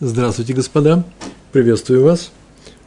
[0.00, 1.04] Здравствуйте, господа!
[1.52, 2.32] Приветствую вас!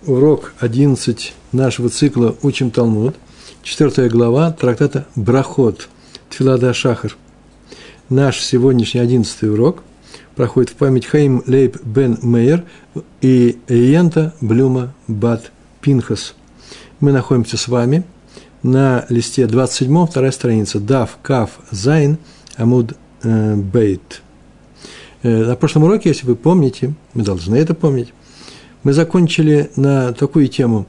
[0.05, 3.15] Урок 11 нашего цикла «Учим Талмуд»,
[3.63, 5.87] 4 глава трактата «Брахот»,
[6.29, 7.15] Тфилада Шахар.
[8.09, 9.83] Наш сегодняшний 11 урок
[10.35, 12.65] проходит в память Хаим Лейб Бен Мейер
[13.21, 16.35] и Иента Блюма Бат Пинхас.
[16.99, 18.03] Мы находимся с вами
[18.63, 22.17] на листе 27, вторая страница, Дав Кав Зайн
[22.57, 24.23] Амуд э, Бейт–
[25.23, 28.13] на прошлом уроке, если вы помните, мы должны это помнить,
[28.83, 30.85] мы закончили на такую тему,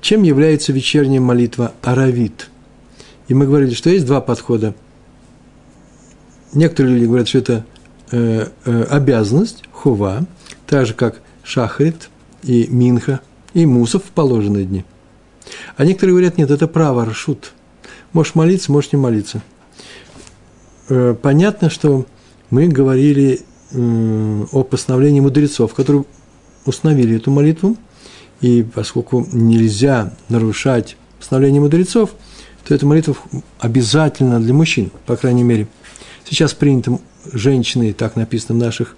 [0.00, 2.50] чем является вечерняя молитва Аравит.
[3.28, 4.74] И мы говорили, что есть два подхода.
[6.52, 7.66] Некоторые люди говорят, что это
[8.10, 10.26] э, э, обязанность, хува,
[10.66, 12.08] так же, как шахрит
[12.42, 13.20] и минха,
[13.54, 14.84] и мусов в положенные дни.
[15.76, 17.52] А некоторые говорят, нет, это право, рашут.
[18.12, 19.42] Можешь молиться, можешь не молиться.
[20.88, 22.06] Э, понятно, что
[22.50, 23.42] мы говорили
[23.72, 26.04] о постановлении мудрецов, которые
[26.66, 27.76] установили эту молитву,
[28.40, 32.10] и поскольку нельзя нарушать постановление мудрецов,
[32.66, 33.16] то эта молитва
[33.58, 35.68] обязательна для мужчин, по крайней мере.
[36.28, 36.98] Сейчас принято
[37.32, 38.96] женщины, так написано в наших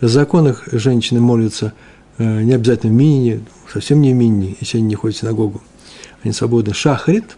[0.00, 1.72] законах, женщины молятся
[2.18, 3.40] э, не обязательно в минине,
[3.72, 5.62] совсем не в минине, если они не ходят в синагогу.
[6.22, 6.74] Они свободны.
[6.74, 7.36] Шахрит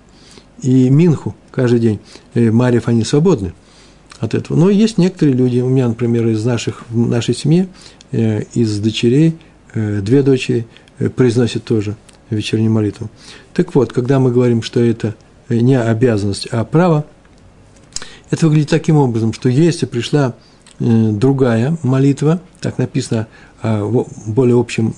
[0.60, 2.00] и Минху каждый день.
[2.34, 3.52] Э, Марьев они свободны–
[4.20, 4.56] от этого.
[4.56, 7.68] Но есть некоторые люди, у меня, например, из наших, в нашей семье,
[8.12, 9.36] э, из дочерей,
[9.74, 10.66] э, две дочери
[10.98, 11.96] э, произносят тоже
[12.30, 13.10] вечернюю молитву.
[13.52, 15.14] Так вот, когда мы говорим, что это
[15.48, 17.04] не обязанность, а право,
[18.30, 20.34] это выглядит таким образом, что если пришла
[20.78, 23.28] другая молитва, так написано
[23.62, 24.94] э, в более общем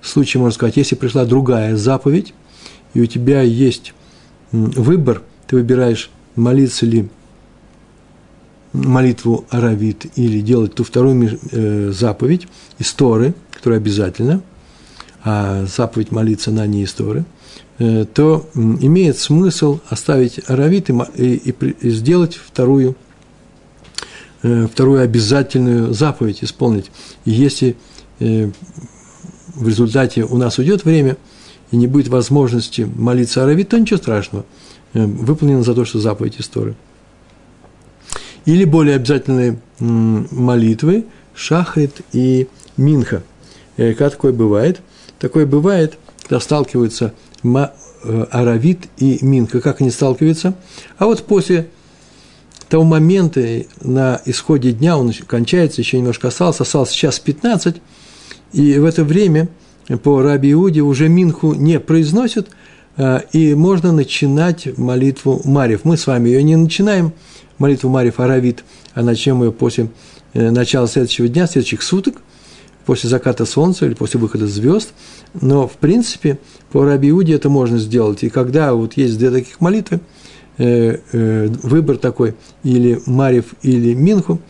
[0.00, 2.32] случае, можно сказать, если пришла другая заповедь,
[2.94, 3.92] и у тебя есть
[4.52, 7.08] выбор, ты выбираешь, молиться ли
[8.78, 12.46] молитву Аравит или делать ту вторую э, заповедь
[12.78, 14.40] из Торы, которая обязательна,
[15.24, 17.24] а заповедь молиться на ней из Торы,
[17.78, 20.94] э, то имеет смысл оставить Аравит и,
[21.34, 22.96] и, и сделать вторую,
[24.42, 26.90] э, вторую обязательную заповедь исполнить.
[27.24, 27.76] И если
[28.18, 31.16] в результате у нас уйдет время
[31.70, 34.44] и не будет возможности молиться Аравит, то ничего страшного.
[34.92, 36.74] Выполнено за то, что заповедь из Торы–
[38.48, 41.04] или более обязательные молитвы
[41.34, 42.48] Шахрит и
[42.78, 43.22] Минха.
[43.76, 44.80] Э, как такое бывает?
[45.18, 47.12] Такое бывает, когда сталкиваются
[47.44, 49.60] э, Аравит и Минха.
[49.60, 50.54] Как они сталкиваются?
[50.96, 51.68] А вот после
[52.70, 57.76] того момента на исходе дня, он кончается, еще немножко осталось, осталось час 15,
[58.54, 59.48] и в это время
[60.02, 62.48] по Раби Иуде уже Минху не произносят,
[62.96, 65.82] э, и можно начинать молитву Марьев.
[65.84, 67.12] Мы с вами ее не начинаем,
[67.58, 68.64] молитву Марьи Фаравит,
[68.94, 69.88] а начнем ее после
[70.32, 72.22] э, начала следующего дня, следующих суток,
[72.86, 74.92] после заката солнца или после выхода звезд.
[75.40, 76.38] Но, в принципе,
[76.72, 78.22] по Раби Иуде это можно сделать.
[78.22, 80.00] И когда вот есть две таких молитвы,
[80.56, 84.40] э, э, выбор такой, или Марьев, или Минху,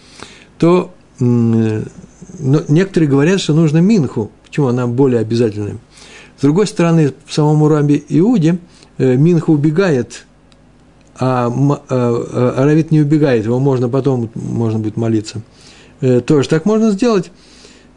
[0.58, 4.30] то но некоторые говорят, что нужно Минху.
[4.44, 5.78] Почему она более обязательная?
[6.36, 8.58] С другой стороны, самому Раби Иуде
[8.98, 10.27] Минха убегает
[11.18, 15.42] а, а, а Аравит не убегает, его можно потом, можно будет молиться.
[16.00, 17.30] Э, тоже так можно сделать,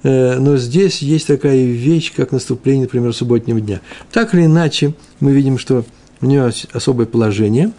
[0.04, 3.82] э, но здесь есть такая вещь, как наступление, например, субботнего дня.
[4.12, 5.86] Так или иначе, мы видим, что
[6.22, 7.72] у него особое положение,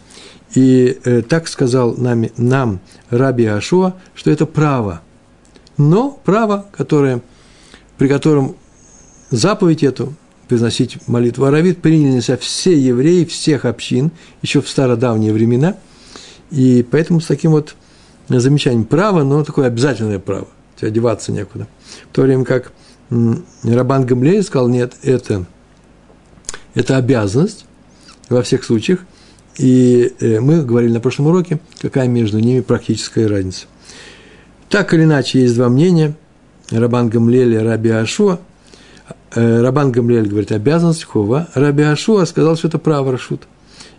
[0.54, 5.00] и э, так сказал нами, нам Раби Ашуа, что это право.
[5.76, 7.22] Но право, которое,
[7.98, 8.56] при котором
[9.30, 10.14] заповедь эту
[10.52, 14.10] произносить молитву Аравит, принялись все евреи всех общин,
[14.42, 15.78] еще в стародавние времена,
[16.50, 17.74] и поэтому с таким вот
[18.28, 20.48] замечанием право, но такое обязательное право,
[20.78, 21.66] одеваться некуда.
[22.10, 22.72] В то время как
[23.62, 25.46] Рабан Гамлей сказал, нет, это,
[26.74, 27.64] это обязанность
[28.28, 29.00] во всех случаях,
[29.56, 33.68] и э, мы говорили на прошлом уроке, какая между ними практическая разница.
[34.68, 36.14] Так или иначе, есть два мнения,
[36.70, 38.38] Рабан Гамлель и Раби Ашуа–
[39.34, 41.48] Рабан Гамлиэль говорит, обязанность хова.
[41.54, 43.42] Раби Ашуа сказал, что это право Рашут.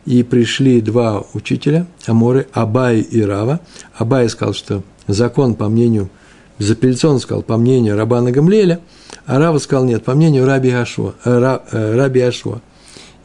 [0.05, 3.61] И пришли два учителя, Аморы, Абай и Рава.
[3.95, 6.09] Абай сказал, что закон, по мнению,
[6.59, 8.81] безапелляционно сказал, по мнению Рабана Гамлеля,
[9.25, 11.13] а Рава сказал, нет, по мнению Раби Ашуа.
[11.23, 12.61] Э, э, Раби Ашуа.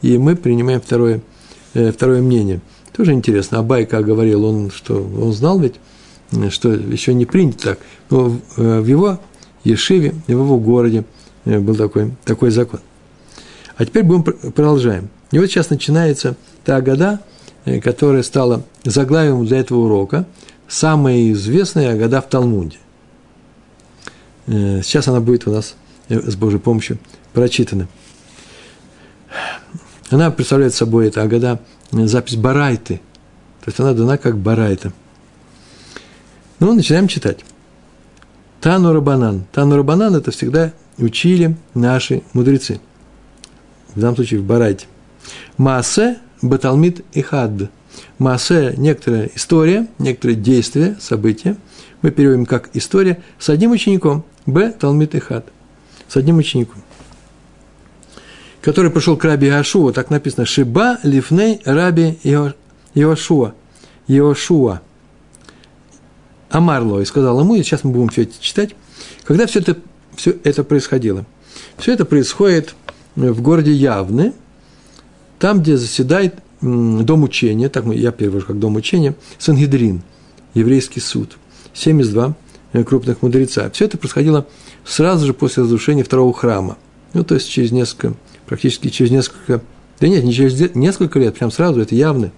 [0.01, 1.21] И мы принимаем второе,
[1.73, 2.61] второе мнение.
[2.95, 5.75] Тоже интересно, Абай, как говорил, он, что, он знал ведь,
[6.49, 7.79] что еще не принято так,
[8.09, 9.19] но в его
[9.65, 12.79] Ешиве, в его городе– Э, был такой, такой закон.
[13.77, 15.09] А теперь будем продолжаем.
[15.31, 17.21] И вот сейчас начинается та года,
[17.65, 20.25] э, которая стала заглавием для этого урока,
[20.67, 22.77] самая известная года в Талмуде.
[24.47, 25.75] Э, сейчас она будет у нас
[26.09, 26.99] э, с Божьей помощью
[27.33, 27.87] прочитана.
[30.09, 31.59] Она представляет собой, это Агада,
[31.91, 32.99] запись Барайты.
[33.61, 34.91] То есть она дана как Барайта.
[36.59, 37.45] Ну, начинаем читать.
[38.59, 39.45] Тану Рабанан.
[39.51, 42.79] Тану Рабанан– это всегда учили наши мудрецы.
[43.95, 44.85] В данном случае в Барайте.
[45.57, 47.69] Маасе Баталмит и Хад.
[48.17, 51.57] Маасе– некоторая история, некоторые действия, события.
[52.01, 54.23] Мы переводим как история с одним учеником.
[54.45, 54.71] Б.
[54.71, 55.45] Талмит и Хад.
[56.07, 56.81] С одним учеником.
[58.61, 63.53] Который пришел к раби Иошуа, так написано, Шиба лифней раби Иошуа.
[64.07, 64.81] Иошуа.
[66.49, 68.75] Амарло и сказал ему, и сейчас мы будем все это читать,
[69.23, 69.77] когда все это,
[70.19, 71.25] все это происходило.
[71.77, 72.75] Все это происходит
[73.15, 74.33] в городе Явны,
[75.39, 80.01] там, где заседает дом учения, так я перевожу как дом учения, Сангидрин,
[80.53, 81.37] еврейский суд,
[81.73, 82.35] 72
[82.73, 83.69] э, крупных мудреца.
[83.69, 84.45] Все это происходило
[84.83, 86.77] сразу же после разрушения второго храма.
[87.13, 88.13] Ну, то есть через несколько,
[88.45, 89.61] практически через несколько,
[90.01, 92.33] да нет, не через несколько лет, прям сразу, это явно.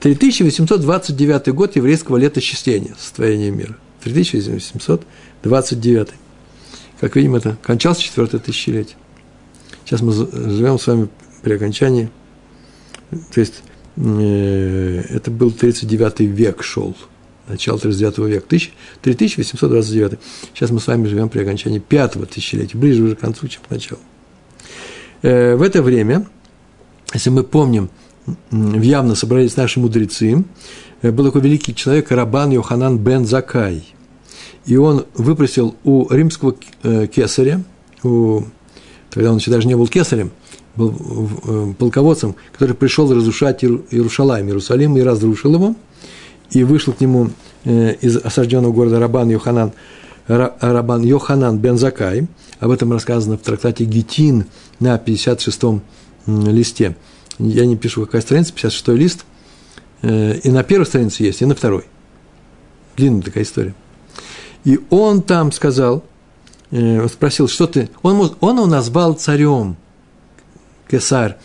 [0.00, 3.74] 3829 год еврейского летосчисления, состояния мира.
[4.04, 6.08] 3829.
[7.00, 8.96] Как видим, это кончалось четвертое тысячелетие.
[9.84, 11.08] Сейчас мы живем с вами
[11.42, 12.10] при окончании,
[13.32, 13.62] то есть
[13.96, 16.96] э, это был 39 век шел,
[17.46, 18.46] начало 39 века,
[19.00, 20.18] 3829.
[20.52, 23.70] Сейчас мы с вами живем при окончании пятого тысячелетия, ближе уже к концу, чем к
[23.70, 24.00] началу.
[25.22, 26.26] Э, в это время,
[27.14, 27.90] если мы помним,
[28.50, 30.44] явно собрались наши мудрецы,
[31.02, 33.84] э, был такой великий человек Рабан Йоханан бен Закай.
[34.68, 36.54] И он выпросил у римского
[36.84, 37.62] э, кесаря,
[38.04, 38.42] у,
[39.10, 40.30] тогда он еще даже не был кесарем,
[40.76, 40.94] был
[41.44, 45.74] э, полководцем, который пришел разрушать Иерушалаем, Иерусалим, и разрушил его,
[46.50, 47.30] и вышел к нему
[47.64, 49.72] из осажденного города Рабан Йоханан,
[50.28, 52.28] Рабан Йоханан бен Закай,
[52.60, 54.44] об этом рассказано в трактате Гетин
[54.78, 55.82] на 56-м
[56.26, 56.96] листе–
[57.38, 59.24] я не пишу, какая страница, 56 лист,
[60.02, 61.84] э, и на первой странице есть, и на второй.
[62.96, 63.74] Длинная такая история.
[64.68, 66.04] И он там сказал,
[66.70, 67.88] э, спросил, что ты...
[68.02, 69.76] Он, он его назвал царем,
[70.90, 71.36] кесарь.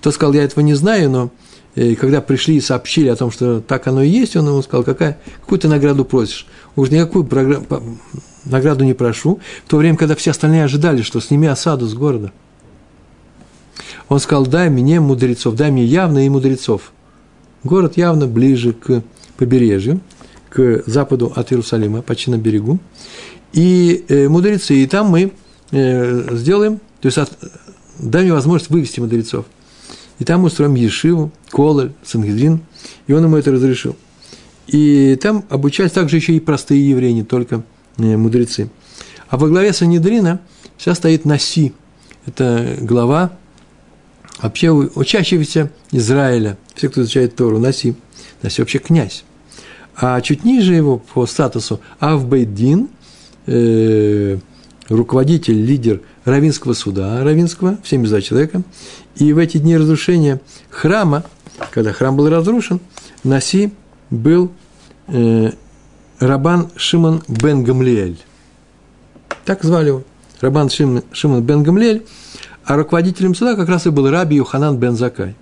[0.00, 1.30] Тот сказал, я этого не знаю, но
[1.76, 4.82] и когда пришли и сообщили о том, что так оно и есть, он ему сказал,
[4.82, 6.46] какая, какую ты награду просишь?
[6.76, 7.28] Уж никакую
[8.44, 9.38] награду не прошу.
[9.64, 12.32] В то время, когда все остальные ожидали, что сними осаду с города–
[14.08, 16.92] он сказал, дай мне мудрецов, дай мне явно и мудрецов.
[17.62, 19.02] Город явно ближе к
[19.36, 20.00] побережью,
[20.54, 22.78] к западу от Иерусалима, почти на берегу.
[23.52, 25.32] И э, мудрецы, и там мы
[25.72, 27.36] э, сделаем, то есть от,
[27.98, 29.46] дай мне возможность вывести мудрецов.
[30.20, 32.60] И там мы устроим Ешиву, Кололь, Сангедрин,
[33.08, 33.96] и он ему это разрешил.
[34.68, 37.64] И там обучались также еще и простые евреи, не только
[37.98, 38.70] э, мудрецы.
[39.28, 40.40] А во главе Санедрина
[40.76, 41.72] вся стоит Наси.
[42.26, 43.32] Это глава
[44.40, 47.96] вообще учащегося Израиля, все, кто изучает Тору, Наси,
[48.42, 49.24] Наси вообще князь.
[49.96, 52.88] А чуть ниже его по статусу Авбейдин,
[53.46, 54.38] э,
[54.88, 58.62] руководитель, лидер Равинского суда, Равинского, в 72 человека.
[59.16, 61.24] И в эти дни разрушения храма,
[61.70, 62.80] когда храм был разрушен,
[63.22, 63.72] Наси
[64.10, 64.50] был
[65.08, 65.52] э,
[66.18, 68.18] Рабан Шимон бен Гамлиэль.
[69.44, 70.02] Так звали его.
[70.40, 72.02] Рабан Шимон, Шимон бен Гамлиэль–
[72.64, 75.34] а руководителем суда как раз и был раби Юханан бен Закай.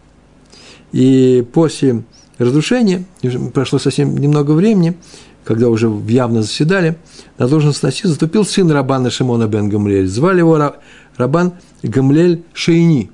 [0.90, 2.02] И после
[2.38, 3.04] разрушения,
[3.52, 4.96] прошло совсем немного времени,
[5.44, 6.96] когда уже явно заседали,
[7.38, 10.06] на должность Наси заступил сын Рабана Шимона бен Гамлель.
[10.06, 10.74] Звали его
[11.16, 13.10] Рабан Гамлель Шейни.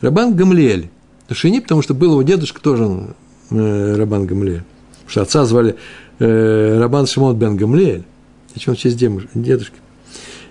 [0.00, 0.90] Рабан Гамлель.
[1.30, 3.14] Шейни, потому что был его дедушка тоже
[3.50, 4.62] э, Рабан Гамлель.
[5.04, 5.76] Потому что отца звали
[6.18, 8.04] э, Рабан Шимон бен Гамлель.
[8.54, 9.76] Зачем он в честь дедушки?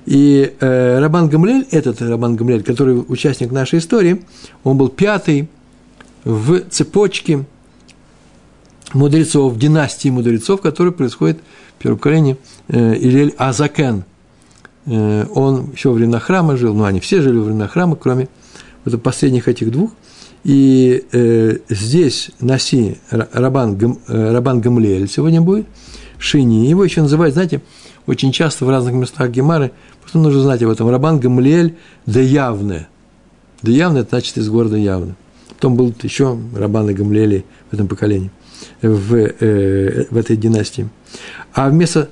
[0.05, 4.23] И э, Рабан Гамлель, этот Рабан Гамлель, который участник нашей истории,
[4.63, 5.49] он был пятый
[6.25, 7.45] в цепочке
[8.93, 11.39] мудрецов, династии мудрецов, которая происходит
[11.77, 14.03] в первом э, Илель Азакен.
[14.85, 18.27] Э, он еще во времена храма жил, ну, они все жили во времена храма, кроме
[18.83, 19.91] вот последних этих двух.
[20.43, 25.65] И э, здесь Наси Рабан, Гам, э, Рабан Гамлель сегодня будет,
[26.17, 26.67] Шини.
[26.67, 27.61] Его еще называют, знаете,
[28.05, 29.71] очень часто в разных местах Гемары
[30.05, 30.87] Просто нужно знать об этом.
[30.87, 32.87] Рабан Гамлиэль да явное.
[33.63, 35.15] Да явное, это значит из города явно.
[35.65, 38.29] Потом был еще Рабан и Гамлиэли в этом поколении,
[38.83, 40.89] в, э, в этой династии.
[41.55, 42.11] А вместо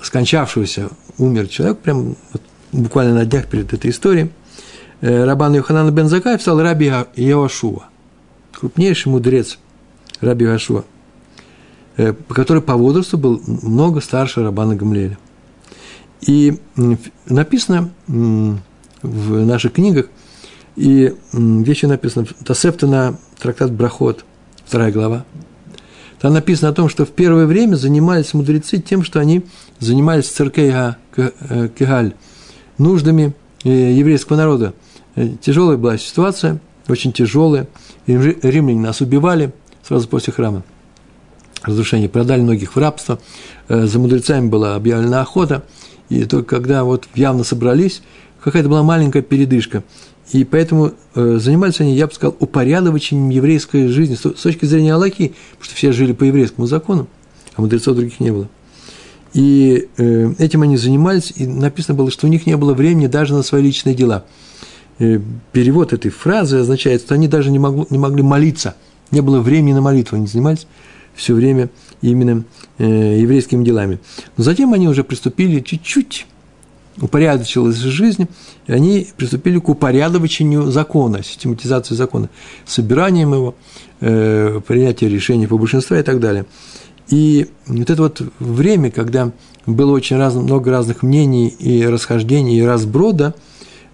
[0.00, 2.40] скончавшегося умер человек, прям вот,
[2.72, 4.30] буквально на днях перед этой историей,
[5.02, 7.88] э, Рабан Йоханан бен Закаев стал Раби Иошуа,
[8.52, 9.58] крупнейший мудрец
[10.22, 10.86] Раби Иошуа,
[11.98, 15.18] э, который по возрасту был много старше Рабана Гамлеля.
[16.22, 16.58] И
[17.26, 20.06] написано в наших книгах,
[20.76, 24.24] и вещи написано, Тосефта на трактат Брахот,
[24.64, 25.24] вторая глава.
[26.20, 29.44] Там написано о том, что в первое время занимались мудрецы тем, что они
[29.78, 30.72] занимались церкей
[31.14, 32.14] Кегаль,
[32.78, 34.74] нуждами э, еврейского народа.
[35.16, 37.68] Э, тяжелая была ситуация, очень тяжелая.
[38.06, 39.52] Римляне нас убивали
[39.82, 40.64] сразу после храма.
[41.62, 42.08] Разрушение.
[42.08, 43.18] Продали многих в рабство.
[43.68, 45.64] Э, за мудрецами была объявлена охота.
[46.08, 48.02] И только когда вот явно собрались,
[48.42, 49.82] какая-то была маленькая передышка.
[50.32, 55.34] И поэтому э, занимались они, я бы сказал, упорядочением еврейской жизни с, точки зрения Аллахи,
[55.50, 57.08] потому что все жили по еврейскому закону,
[57.56, 58.48] а мудрецов других не было.
[59.34, 63.34] И э, этим они занимались, и написано было, что у них не было времени даже
[63.34, 64.24] на свои личные дела.
[64.98, 65.20] Э,
[65.52, 68.76] перевод этой фразы означает, что они даже не, могло, не могли молиться,
[69.10, 70.66] не было времени на молитву, они занимались
[71.14, 71.68] все время
[72.00, 72.44] именно
[72.78, 73.98] э, еврейскими делами.
[74.36, 76.26] Но затем они уже приступили чуть-чуть
[77.00, 78.28] упорядочилась жизнь,
[78.66, 82.30] и они приступили к упорядочению закона, систематизации закона,
[82.66, 83.54] собиранием его,
[84.00, 86.46] э, принятие решений по большинству и так далее.
[87.08, 89.32] И вот это вот время, когда
[89.66, 93.34] было очень раз, много разных мнений и расхождений, и разброда,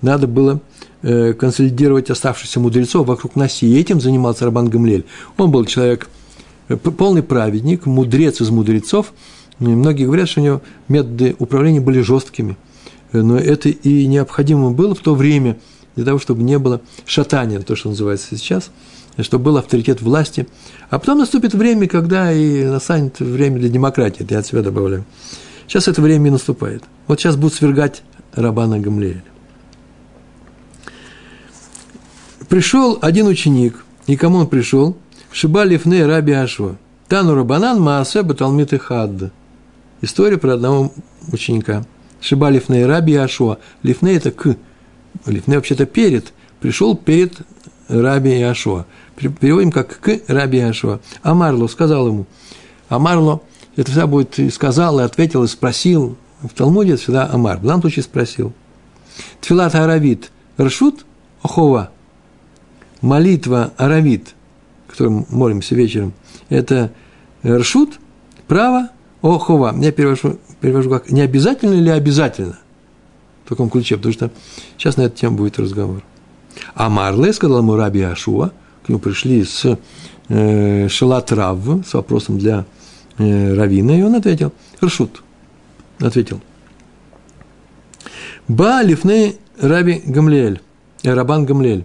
[0.03, 0.61] надо было
[1.03, 3.67] э, консолидировать оставшихся мудрецов вокруг Наси.
[3.67, 5.07] И этим занимался Рабан Гамлель.
[5.37, 6.09] Он был человек,
[6.69, 9.13] э, полный праведник, мудрец из мудрецов.
[9.59, 12.57] И многие говорят, что у него методы управления были жесткими–
[13.13, 15.59] но это и необходимо было в то время
[15.97, 18.71] для того, чтобы не было шатания, то, что называется сейчас,
[19.19, 20.47] чтобы был авторитет власти.
[20.89, 25.05] А потом наступит время, когда и настанет время для демократии, это я от себя добавляю.
[25.67, 26.85] Сейчас это время и наступает.
[27.07, 28.03] Вот сейчас будут свергать
[28.35, 29.23] Рабана Гамлея.
[32.49, 34.97] Пришел один ученик, и кому он пришел?
[35.33, 36.77] Шиба Лифне Раби Ашва.
[37.07, 39.33] Тану Рабанан Маасе Баталмит и Хадд.
[40.01, 40.93] История про одного
[41.33, 41.85] ученика–
[42.21, 43.59] Шиба Лифней Раби Ашуа.
[43.83, 44.57] Лифней– это к.
[45.27, 46.33] Лифней вообще-то перед.
[46.61, 47.35] Пришел перед
[47.89, 48.87] Раби Ашуа.
[49.17, 51.01] Переводим как к Раби Ашуа.
[51.23, 52.27] Амарло сказал ему.
[52.89, 53.43] Амарло–
[53.77, 56.17] это всегда будет и сказал, и ответил, и спросил.
[56.43, 57.59] В Талмуде это всегда Амар.
[57.59, 58.53] В данном случае спросил.
[59.41, 60.31] Тфилат Аравит.
[60.57, 61.05] Рашут
[61.43, 61.91] Охова.
[63.01, 64.35] Молитва Аравит,
[64.87, 66.13] которым молимся вечером,
[66.51, 66.93] это
[67.45, 67.99] Ршут,
[68.47, 68.91] право,
[69.23, 69.75] Охова.
[69.79, 72.59] Я перевожу перевожу как не обязательно или обязательно
[73.45, 74.31] в таком ключе, потому что
[74.77, 76.03] сейчас на эту тему будет разговор.
[76.75, 78.53] А Марле сказал ему Раби Ашуа,
[78.85, 79.79] к нему пришли с
[80.29, 82.65] э, Шалатрав, с вопросом для
[83.19, 84.53] э, Равина, и он ответил,
[84.83, 85.23] Ршут,
[85.99, 86.41] ответил.
[88.49, 90.61] Ба лифны Раби Гамлель,
[91.03, 91.85] э, Рабан Гамлель.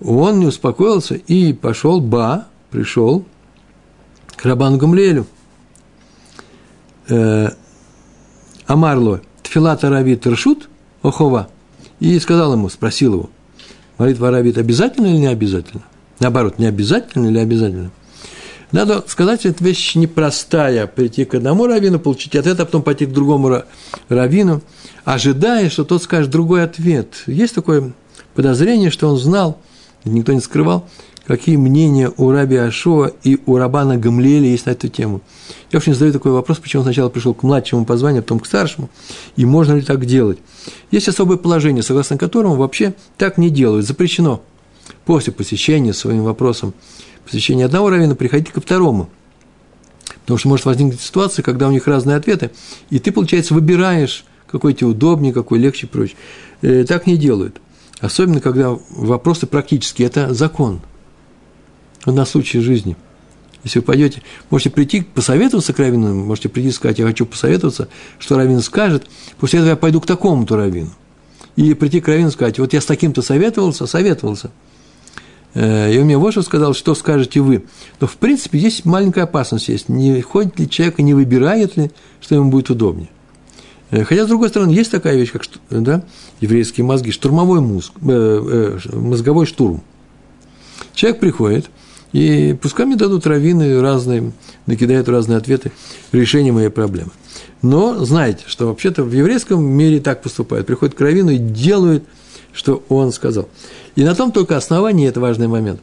[0.00, 3.24] Он не успокоился и пошел, ба, пришел
[4.36, 5.26] к Рабану Гамлелю.
[8.68, 10.68] Амарло, Тфилат Аравит Ршут,
[11.02, 11.48] Охова,
[12.00, 13.30] и сказал ему, спросил его,
[13.96, 15.82] молитва Аравит обязательно или не обязательно?
[16.20, 17.90] Наоборот, не обязательно или обязательно?
[18.70, 23.06] Надо сказать, что эта вещь непростая, прийти к одному раввину, получить ответ, а потом пойти
[23.06, 23.62] к другому
[24.10, 24.60] раввину,
[25.06, 27.22] ожидая, что тот скажет другой ответ.
[27.26, 27.92] Есть такое
[28.34, 29.58] подозрение, что он знал,
[30.04, 30.86] никто не скрывал,
[31.28, 35.20] какие мнения у Раби Ашоа и у Рабана Гамлиэля есть на эту тему.
[35.70, 38.40] Я очень задаю такой вопрос, почему он сначала пришел к младшему по званию, а потом
[38.40, 38.88] к старшему,
[39.36, 40.38] и можно ли так делать.
[40.90, 44.42] Есть особое положение, согласно которому вообще так не делают, запрещено
[45.04, 46.72] после посещения своим вопросом,
[47.26, 49.10] посещения одного равина приходить ко второму.
[50.22, 52.52] Потому что может возникнуть ситуация, когда у них разные ответы,
[52.88, 56.16] и ты, получается, выбираешь, какой тебе удобнее, какой легче и прочее.
[56.62, 57.60] Э, так не делают.
[58.00, 60.80] Особенно, когда вопросы практические, это закон–
[62.06, 62.96] на случай жизни.
[63.64, 67.88] Если вы пойдете, можете прийти посоветоваться к раввину, можете прийти и сказать, я хочу посоветоваться,
[68.18, 69.06] что раввин скажет,
[69.38, 70.90] после этого я пойду к такому-то раввину.
[71.56, 74.52] И прийти к раввину и сказать, вот я с таким-то советовался, советовался.
[75.54, 77.64] Э, и он мне вот что сказал, что скажете вы.
[78.00, 79.88] Но, в принципе, есть маленькая опасность есть.
[79.88, 81.90] Не ходит ли человек и не выбирает ли,
[82.20, 83.08] что ему будет удобнее.
[83.90, 86.04] Э, хотя, с другой стороны, есть такая вещь, как да,
[86.40, 89.82] еврейские мозги, штурмовой мозг, э, э, мозговой штурм.
[90.94, 91.70] Человек приходит–
[92.12, 94.32] и пускай мне дадут раввины разные,
[94.66, 95.72] накидают разные ответы,
[96.12, 97.10] решение моей проблемы.
[97.60, 100.66] Но знайте, что вообще-то в еврейском мире так поступают.
[100.66, 102.04] Приходят к раввину и делают,
[102.52, 103.48] что он сказал.
[103.94, 105.80] И на том только основании, это важный момент,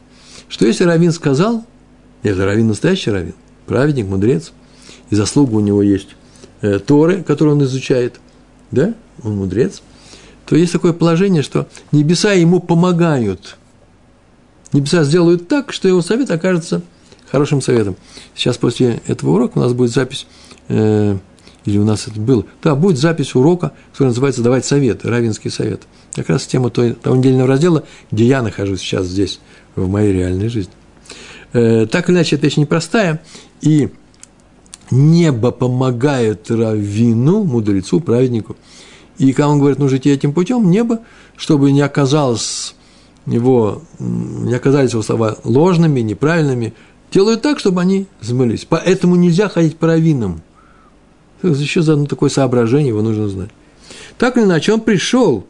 [0.48, 1.64] что если раввин сказал,
[2.22, 3.34] это раввин настоящий раввин,
[3.66, 4.52] праведник, мудрец,
[5.10, 6.08] и заслуга у него есть
[6.62, 8.20] э, Торы, которые он изучает,
[8.70, 9.82] да, он мудрец,
[10.46, 13.58] то есть такое положение, что небеса ему помогают–
[14.72, 16.82] Небеса сделают так, что его совет окажется
[17.30, 17.96] хорошим советом.
[18.34, 20.26] Сейчас после этого урока у нас будет запись
[20.68, 21.16] э,
[21.64, 22.44] или у нас это было.
[22.62, 25.82] Да, будет запись урока, который называется «Давать совет», равенский совет.
[26.14, 29.40] Как раз тема той, того недельного раздела, где я нахожусь сейчас здесь,
[29.74, 30.72] в моей реальной жизни.
[31.52, 33.22] Э, так или иначе, это вещь непростая,
[33.60, 33.90] и
[34.90, 38.56] небо помогает раввину, мудрецу, праведнику.
[39.18, 41.00] И когда он говорит, нужно идти этим путем, небо,
[41.36, 42.75] чтобы не оказалось
[43.26, 46.74] его, не оказались его слова ложными, неправильными,
[47.10, 48.66] делают так, чтобы они смылись.
[48.68, 50.42] Поэтому нельзя ходить по раввинам.
[51.42, 53.50] Еще за одно такое соображение его нужно знать.
[54.18, 55.46] Так или иначе, он пришел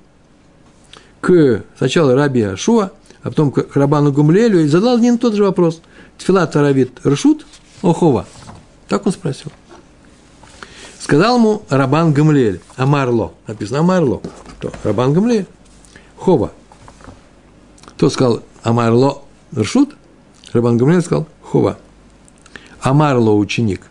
[1.20, 2.92] к сначала Раби Ашуа,
[3.22, 5.80] а потом к Рабану Гумлелю и задал один тот же вопрос.
[6.18, 7.46] Тфилат Таравит Рашут
[7.82, 8.26] Охова.
[8.88, 9.50] Так он спросил.
[11.00, 14.20] Сказал ему Рабан Гамлель, Амарло, написано Амарло?
[14.82, 15.46] Рабан Гамлель,
[16.16, 16.52] Хова.
[17.96, 19.22] Тот сказал Амарло
[19.56, 19.96] Ршут,
[20.52, 21.78] Рабан Гамлель сказал Хова.
[22.80, 23.82] Амарло ученик.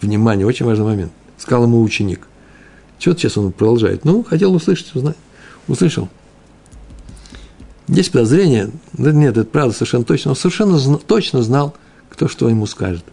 [0.00, 1.12] Внимание, очень важный момент.
[1.38, 2.26] Сказал ему ученик.
[2.98, 4.04] Что сейчас он продолжает?
[4.04, 5.16] Ну, хотел услышать, узнать.
[5.66, 6.08] Услышал.
[7.88, 11.74] Есть подозрение, да нет, это правда совершенно точно, он совершенно точно знал,
[12.10, 13.04] кто что ему скажет.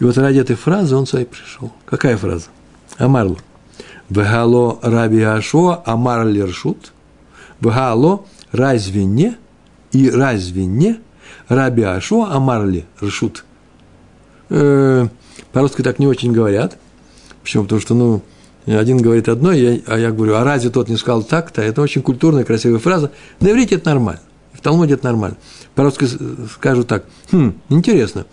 [0.00, 1.72] И вот ради этой фразы он сюда и пришел.
[1.86, 2.46] Какая фраза?
[2.98, 3.38] Амарло.
[4.10, 6.92] Вегало раби Ашуа амар лершут.
[7.60, 9.36] Вегало разве не
[9.94, 10.98] и разве не
[11.48, 13.44] раби Ашуа амар ли ршут.
[14.50, 15.06] Э,
[15.52, 16.76] по-русски так не очень говорят.
[17.42, 17.62] Почему?
[17.64, 18.22] Потому что, ну,
[18.66, 21.62] один говорит одно, я, а я говорю, а разве тот не сказал так-то?
[21.62, 23.10] Это очень культурная, красивая фраза.
[23.40, 24.20] На иврите это нормально.
[24.52, 25.36] В Талмуде это нормально.
[25.74, 26.06] По-русски
[26.52, 27.04] скажу так.
[27.30, 28.26] Хм, интересно.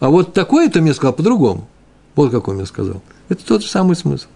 [0.00, 1.68] А вот такое-то мне сказал по-другому.
[2.14, 3.02] Вот какой мне сказал.
[3.28, 4.26] Это тот же самый смысл.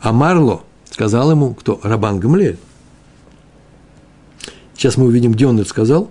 [0.00, 1.80] А Марло сказал ему, кто?
[1.82, 2.58] Рабан Гамлель.
[4.78, 6.08] Сейчас мы увидим, где он это сказал.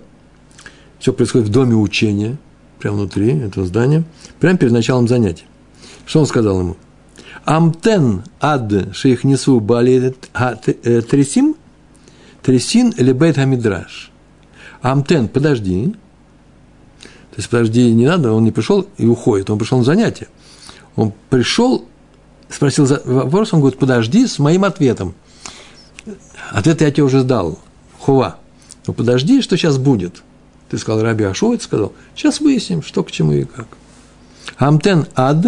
[0.98, 2.36] Все происходит в доме учения,
[2.78, 4.04] прямо внутри этого здания,
[4.40, 5.46] прямо перед началом занятия.
[6.04, 6.76] Что он сказал ему?
[7.46, 11.56] Амтен ад шейхнесу бали э, тресим,
[12.42, 14.10] тресин лебейт хамидраш.
[14.82, 15.94] Амтен, подожди.
[17.00, 20.28] То есть, подожди, не надо, он не пришел и уходит, он пришел на занятие.
[20.94, 21.86] Он пришел,
[22.50, 25.14] спросил вопрос, он говорит, подожди с моим ответом.
[26.50, 27.58] Ответ я тебе уже сдал,
[27.98, 28.36] хува.
[28.88, 30.22] Но подожди, что сейчас будет.
[30.70, 33.68] Ты сказал, Раби Ашовец сказал, сейчас выясним, что к чему и как.
[34.56, 35.44] Амтен ад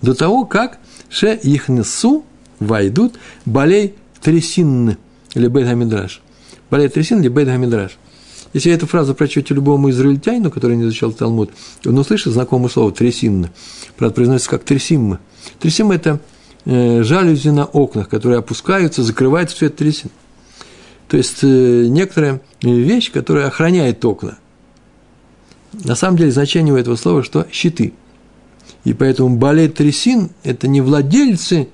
[0.00, 0.78] до того, как
[1.10, 2.24] ше их несу
[2.60, 4.96] войдут болей трясин
[5.34, 6.22] или бейт хамидраш.
[6.70, 7.98] Болей трясин или бейт хамидраш.
[8.54, 11.50] Если эту фразу прочтете любому израильтянину, который не изучал Талмуд,
[11.84, 13.50] он услышит знакомое слово «трясинна».
[13.96, 15.20] Правда, произносится как «трясимма».
[15.58, 16.20] Трясимма– это
[16.64, 20.10] э, жалюзи на окнах, которые опускаются, закрывают все это трясин.
[21.12, 24.38] То есть, э, некоторая вещь, которая охраняет окна.
[25.74, 27.92] На самом деле, значение у этого слова, что щиты.
[28.84, 31.68] И поэтому болеет трясин– это не владельцы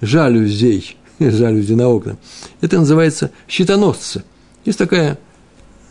[0.00, 2.16] жалюзей, жалюзи на окна.
[2.60, 4.22] Это называется щитоносцы.
[4.64, 5.18] Есть такая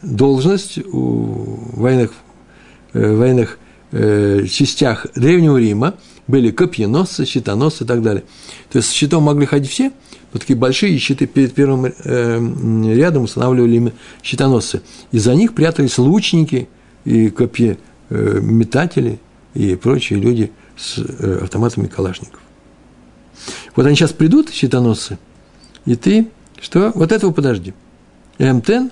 [0.02, 2.14] должность у военных,
[2.94, 3.60] э, военных
[3.92, 5.96] э, частях Древнего Рима
[6.28, 8.24] были копьеносцы, щитоносцы и так далее.
[8.72, 9.92] То есть с щитом могли ходить все,
[10.36, 14.82] вот такие большие щиты перед первым э, рядом устанавливали щитоносцы.
[15.14, 16.68] И за них прятались лучники
[17.06, 17.78] и копье
[18.10, 19.20] э, метатели
[19.54, 22.42] и прочие люди с э, автоматами калашников.
[23.78, 25.20] Вот они сейчас придут, щитоносцы,
[25.86, 26.28] и ты,
[26.60, 26.92] что?
[26.96, 27.74] Вот этого подожди.
[28.38, 28.92] М10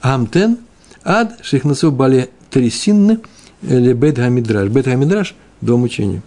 [0.00, 0.58] Амтен
[1.02, 3.18] ад шихнасу бали трисинны
[3.62, 4.68] или бет хамидраш.
[4.68, 6.22] Бет хамидраш– дом учения.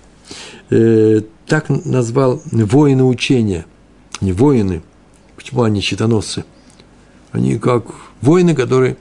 [0.72, 3.66] Э, так назвал воины учения.
[4.22, 4.82] Не воины.
[5.36, 6.46] Почему они щитоносцы?
[7.32, 7.86] Они как
[8.22, 8.98] воины, которые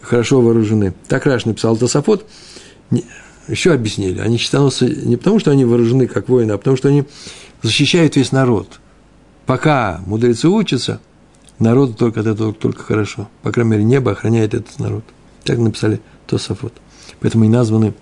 [0.00, 0.94] хорошо вооружены.
[1.08, 2.26] Так Раш написал Тософот.
[3.48, 4.20] Еще объяснили.
[4.20, 7.04] Они щитоносцы не потому, что они вооружены как воины, а потому, что они
[7.62, 8.80] защищают весь народ.
[9.46, 11.00] Пока мудрецы учатся–
[11.60, 13.28] Народу только от этого только хорошо.
[13.42, 15.04] По крайней мере, небо охраняет этот народ.
[15.44, 16.72] Так написали Тософот.
[17.20, 17.92] Поэтому и названы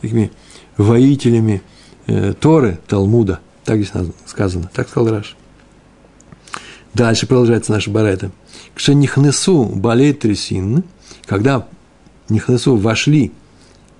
[0.00, 0.32] такими
[0.78, 1.62] воителями
[2.06, 3.40] э, Торы, Талмуда.
[3.64, 3.92] Так здесь
[4.26, 4.70] сказано.
[4.72, 5.36] Так сказал Раш.
[6.94, 8.30] Дальше продолжается наша барайта.
[8.74, 10.84] Что нихнесу болеет трясин,
[11.26, 11.66] когда
[12.28, 13.32] нихнесу вошли,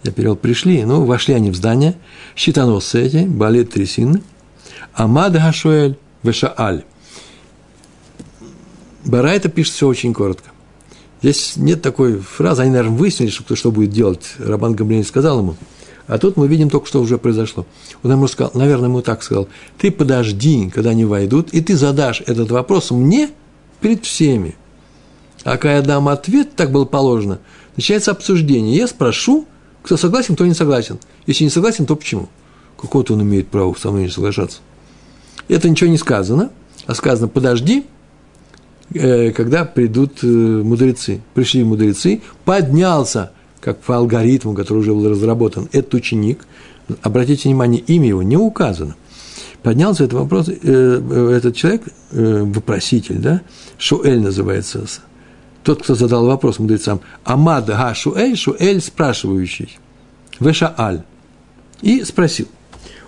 [0.03, 1.95] я перевел пришли, но вошли они в здание,
[2.37, 4.23] щитоносцы эти, болеет трясин,
[4.95, 6.85] Амад Хашуэль Вешааль.
[9.05, 10.51] Барайта пишет все очень коротко.
[11.23, 14.35] Здесь нет такой фразы, они, наверное, выяснили, что кто что будет делать.
[14.39, 15.57] Рабан Гамлин сказал ему.
[16.07, 17.67] А тут мы видим только, что уже произошло.
[18.03, 22.23] Он ему сказал, наверное, ему так сказал, ты подожди, когда они войдут, и ты задашь
[22.27, 23.31] этот вопрос мне
[23.81, 24.57] перед всеми.
[25.45, 27.39] А когда я дам ответ, так было положено,
[27.77, 28.77] начинается обсуждение.
[28.77, 29.47] Я спрошу,
[29.83, 30.99] кто согласен, кто не согласен.
[31.27, 32.29] Если не согласен, то почему?
[32.81, 34.59] Какое-то он имеет право со мной не соглашаться.
[35.49, 36.51] Это ничего не сказано,
[36.87, 37.85] а сказано «подожди»,
[38.95, 41.21] э, когда придут э, мудрецы.
[41.35, 43.33] Пришли мудрецы, поднялся,
[43.63, 46.47] как по алгоритму, который уже был разработан, этот ученик.
[47.01, 48.97] Обратите внимание, имя его не указано.
[49.63, 53.43] Поднялся этот вопрос, э, этот человек, вопроситель, да,
[53.79, 54.85] Шуэль называется,
[55.63, 59.79] тот, кто задал вопрос мудрецам, Амад Га Шуэль, Шуэль спрашивающий,
[60.41, 61.05] Вешааль,
[61.81, 62.49] и спросил.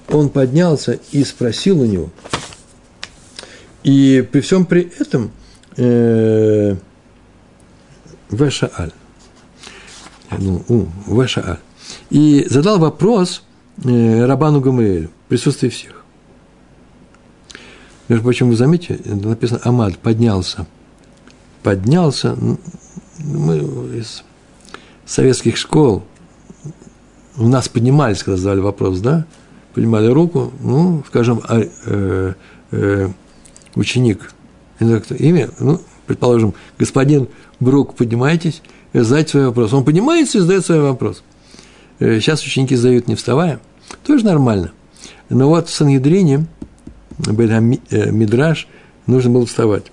[0.09, 2.11] Он поднялся и спросил у него,
[3.83, 5.33] и при всем при этом
[5.77, 6.77] э,
[8.31, 8.93] Вешааль,
[10.39, 10.87] ну, у,
[11.21, 11.59] Вешааль,
[12.11, 13.43] и задал вопрос
[13.85, 16.05] э, Рабану Гамриэлю присутствии всех.
[18.09, 20.67] Между прочим, вы заметите, написано Амад поднялся–
[21.65, 22.37] поднялся.
[23.19, 23.59] Мы
[23.99, 24.23] из
[25.07, 26.05] советских школ
[27.37, 29.27] у нас поднимались, когда задали вопрос, да,
[29.73, 32.35] поднимали руку, ну, скажем, а, э,
[32.71, 33.09] э,
[33.75, 34.33] ученик,
[34.79, 37.27] имя, ну, предположим, господин
[37.59, 38.63] Брук, поднимайтесь,
[39.03, 39.73] задайте свой вопрос.
[39.73, 41.23] Он поднимается и задает свой вопрос.
[41.99, 43.61] Э, сейчас ученики задают не вставая,
[44.07, 44.73] тоже нормально.
[45.29, 46.47] Но вот в Сангидрине,
[47.27, 48.69] э, Мидраж,
[49.07, 49.85] нужно было вставать.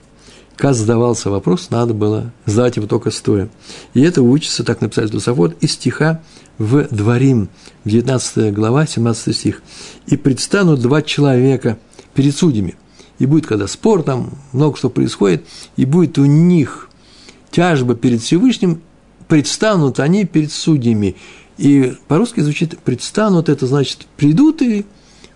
[0.56, 3.50] Когда задавался вопрос, надо было задать его только стоя.
[3.94, 6.22] И это учится, так написали Тусофот, из стиха
[6.60, 7.50] в Дворим,
[7.86, 9.64] 19 глава, 17 стих.
[10.06, 11.80] «И предстанут два человека
[12.14, 12.76] перед судьями,
[13.18, 15.46] и будет, когда спор, там много что происходит,
[15.78, 16.90] и будет у них
[17.50, 18.82] тяжба перед Всевышним,
[19.32, 21.16] предстанут они перед судьями».
[21.58, 24.86] И по-русски звучит «предстанут»– это значит «придут» и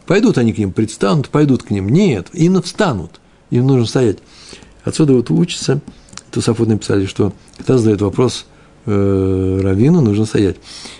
[0.05, 1.87] пойдут они к ним, предстанут, пойдут к ним.
[1.87, 4.17] Нет, именно встанут, им нужно стоять.
[4.83, 5.79] Отсюда вот учится,
[6.29, 8.47] Тусафот написали, что когда задает вопрос
[8.85, 10.57] э, раввину, нужно стоять.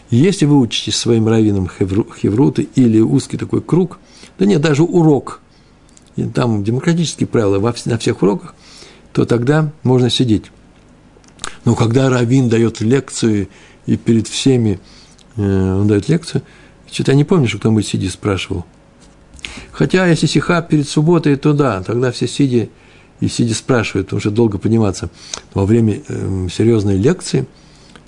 [0.09, 3.99] Если вы учитесь своим раввином хевру, хевруты или узкий такой круг,
[4.39, 5.41] да нет, даже урок,
[6.33, 8.55] там демократические правила во, на всех уроках,
[9.11, 10.45] то тогда можно сидеть.
[11.65, 13.49] Но когда раввин дает лекцию,
[13.85, 14.79] и перед всеми
[15.35, 16.43] э, он дает лекцию,
[16.91, 18.65] что-то я не помню, что кто-нибудь сидя спрашивал.
[19.71, 22.69] Хотя, если сиха перед субботой, то да, тогда все сидя
[23.19, 25.09] и сидя спрашивают, потому что долго подниматься.
[25.53, 27.45] Во время э, серьезной лекции,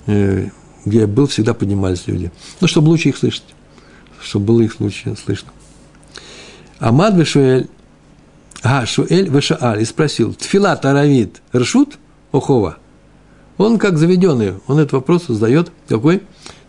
[0.06, 0.48] э,
[0.84, 2.30] где я был, всегда поднимались люди.
[2.60, 3.44] Ну, чтобы лучше их слышать,
[4.22, 5.50] чтобы было их лучше слышно.
[6.78, 7.68] Амад Вешуэль,
[8.62, 11.98] а, Шуэль Вешааль, и спросил, Тфила Таравит Ршут
[12.32, 12.77] Охова?
[13.58, 16.22] Он как заведенный, он этот вопрос задает, какой?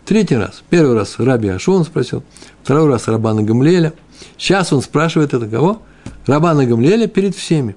[0.04, 0.62] Третий раз.
[0.68, 2.24] Первый раз Раби Ашу он спросил,
[2.64, 3.92] второй раз Рабана Гамлеля.
[4.36, 5.82] Сейчас он спрашивает это кого?
[6.26, 7.76] Рабана Гамлеля перед всеми.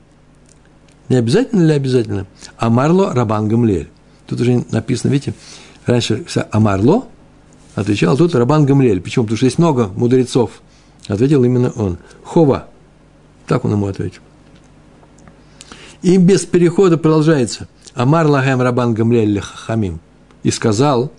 [1.10, 2.26] Не обязательно ли обязательно?
[2.58, 3.90] Амарло Рабан Гамлель.
[4.26, 5.36] Тут уже написано, видите,
[5.86, 7.06] раньше Амарло
[7.76, 9.00] отвечал, а тут Рабан Гамлель.
[9.00, 9.26] Почему?
[9.26, 10.62] Потому что есть много мудрецов.
[11.08, 11.98] Ответил именно он.
[12.24, 12.68] Хова.
[13.46, 14.22] Так он ему ответил.
[16.02, 17.68] И без перехода продолжается.
[17.96, 20.00] Амар лагем Рабан Гамлель хамим.
[20.44, 21.12] И сказал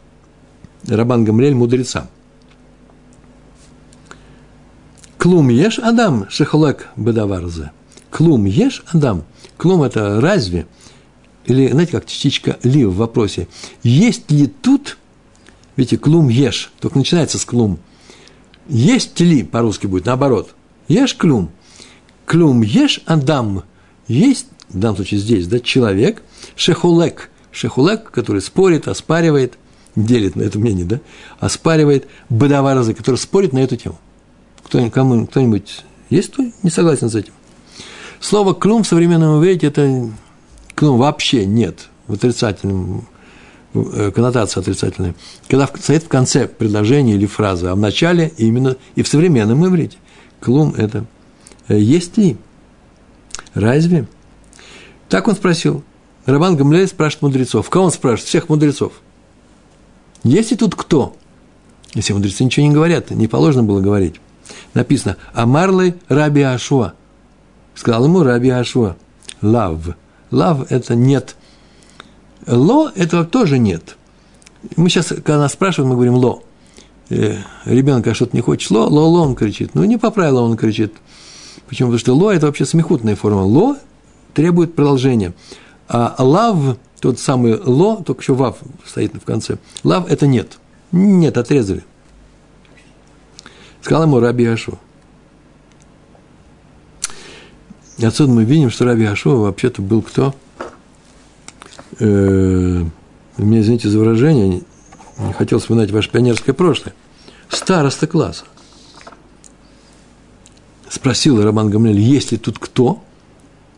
[0.87, 2.09] Рабан Гамлель мудрецам.
[5.19, 7.71] Клум ешь Адам шехолек бедаварзе.
[8.11, 9.25] Клум ешь Адам–
[9.57, 10.67] Клум– это разве?
[11.47, 13.49] Или, знаете, как частичка ли в вопросе.
[13.83, 14.99] Есть ли тут,
[15.77, 17.79] видите, клум ешь, только начинается с клум.
[18.69, 20.55] Есть ли, по-русски будет, наоборот.
[20.89, 21.51] Ешь клум.
[22.27, 23.63] Клум ешь адам.
[24.09, 26.23] Есть, в данном случае здесь, да, человек,
[26.57, 27.31] шехулек.
[27.53, 29.55] Шехулек, который спорит, оспаривает,
[29.95, 31.01] делит на это мнение, да,
[31.39, 33.99] оспаривает бадаваразы, который спорит на эту тему.
[34.65, 37.33] Кто, кому, кто-нибудь есть, кто не согласен с этим?
[38.19, 40.11] Слово «клум» в современном иврите– это
[40.75, 43.07] «клум» вообще нет, в отрицательном,
[43.75, 45.15] э, коннотация отрицательная.
[45.49, 49.99] Когда стоит в конце предложения или фразы, а в начале именно и в современном иврите.
[50.41, 51.05] «Клум»– это
[51.69, 52.37] э, «есть ли?»
[53.55, 54.07] Разве?
[55.14, 55.85] Так он спросил.
[56.27, 57.70] Рабан Гамлель спрашивает мудрецов.
[57.70, 58.27] Кого он спрашивает?
[58.27, 58.94] Всех мудрецов.
[60.24, 61.14] Есть ли тут кто?
[61.94, 64.16] Если мудрецы ничего не говорят, не положено было говорить.
[64.74, 66.94] Написано «Амарлы Раби Ашуа».
[67.77, 68.96] Сказал ему Раби Ашва,
[69.40, 69.83] лав.
[70.33, 71.37] Лав– это нет.
[72.48, 73.96] Ло– это тоже нет.
[74.74, 76.42] Мы сейчас, когда нас спрашивают, мы говорим ло.
[77.11, 79.77] Э, ребенок а что-то не хочет ло, ло, ло, он кричит.
[79.77, 80.92] Ну, не по правилам он кричит.
[81.68, 81.90] Почему?
[81.90, 83.42] Потому что ло– это вообще смехутная форма.
[83.44, 83.77] Ло
[84.35, 85.33] требует продолжения.
[85.88, 89.59] А лав, тот самый ло, только еще вав стоит в конце.
[89.83, 90.59] Лав– это нет.
[90.92, 91.85] Нет, отрезали.
[93.83, 94.79] Сказал ему Раби Ашу.
[97.99, 100.35] И отсюда мы видим, что Раби Ашова вообще-то был кто?
[102.01, 102.85] Э,
[103.37, 104.62] мне, извините за выражение,
[105.18, 106.94] не хотел вспоминать ваше пионерское прошлое.
[107.49, 108.44] Староста класса.
[110.88, 113.03] спросил Роман Гамлель, есть ли тут кто,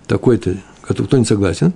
[0.06, 1.72] такой-то, кто не согласен,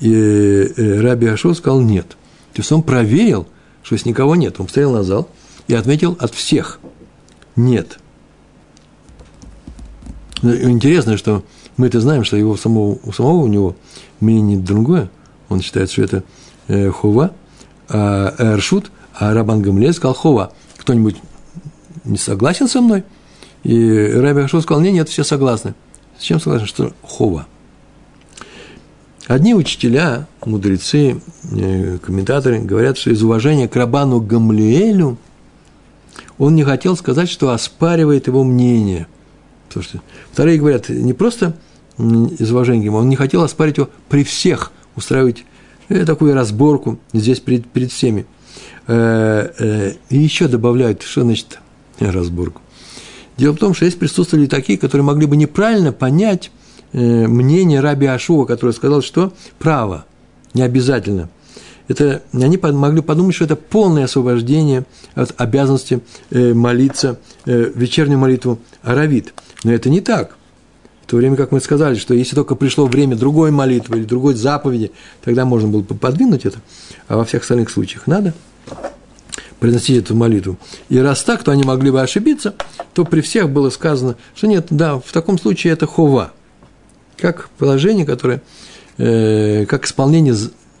[0.00, 2.08] и э, Раби Ашуа сказал нет.
[2.52, 3.46] То есть он проверил,
[3.82, 4.56] что здесь никого нет.
[4.58, 5.28] Он посмотрел на зал
[5.66, 6.78] и отметил от всех
[7.56, 7.98] нет.
[10.42, 11.44] Ну, интересно, что
[11.76, 13.76] мы это знаем, что его самого, у самого у него
[14.20, 15.10] мнение другое.
[15.48, 16.22] Он считает, что это
[16.68, 17.32] э, хова,
[17.88, 20.52] а эршут, а Рабан Гамлель сказал хова.
[20.76, 21.16] Кто-нибудь
[22.04, 23.04] не согласен со мной?
[23.64, 25.74] И Раби Ашуа сказал, нет, нет, все согласны.
[26.18, 27.46] С чем согласен, что хова–
[29.28, 31.20] Одни учителя, мудрецы,
[31.52, 35.18] э, комментаторы говорят, что из уважения к Рабану Гамлиэлю
[36.38, 39.06] он не хотел сказать, что оспаривает его мнение.
[39.70, 40.00] Слушайте,
[40.32, 41.54] вторые говорят, не просто
[41.98, 45.44] из уважения к он не хотел оспарить его при всех, устраивать
[45.90, 48.24] э, такую разборку здесь перед, перед всеми.
[48.86, 51.58] Э, и еще добавляют, что значит
[51.98, 52.62] разборку.
[53.36, 56.50] Дело в том, что есть присутствовали такие, которые могли бы неправильно понять
[56.92, 60.04] мнение Раби Ашуа, который сказал, что право,
[60.54, 61.28] не обязательно.
[61.88, 68.58] Это, они могли подумать, что это полное освобождение от обязанности э, молиться э, вечернюю молитву
[68.82, 69.32] Аравит.
[69.64, 70.36] Но это не так.
[71.02, 74.34] В то время, как мы сказали, что если только пришло время другой молитвы или другой
[74.34, 74.92] заповеди,
[75.24, 76.58] тогда можно было бы подвинуть это,
[77.08, 78.34] а во всех остальных случаях надо
[79.58, 80.58] произносить эту молитву.
[80.90, 82.54] И раз так, то они могли бы ошибиться,
[82.92, 86.32] то при всех было сказано, что нет, да, в таком случае это хова–
[87.18, 88.42] как положение, которое,
[88.96, 90.34] э, как исполнение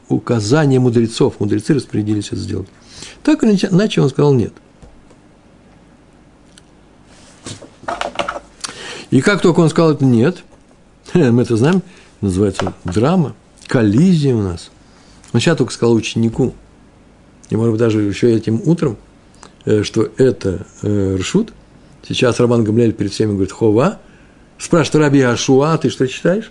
[0.08, 1.40] указания мудрецов.
[1.40, 2.68] Мудрецы распорядились это сделать.
[3.22, 4.52] Так или иначе он сказал нет.
[9.10, 10.44] И как только он сказал это нет,
[11.14, 11.82] мы это знаем,
[12.20, 13.34] называется драма,
[13.66, 14.70] коллизия у нас.
[15.32, 16.54] Он сейчас только сказал ученику,
[17.50, 18.96] и, может быть, даже еще этим утром,
[19.64, 21.52] э, что это э, Ршут.
[22.06, 23.98] Сейчас Роман Гамлель перед всеми говорит Хова,
[24.58, 26.50] Спрашивает Раби Ашуа, ты что читаешь?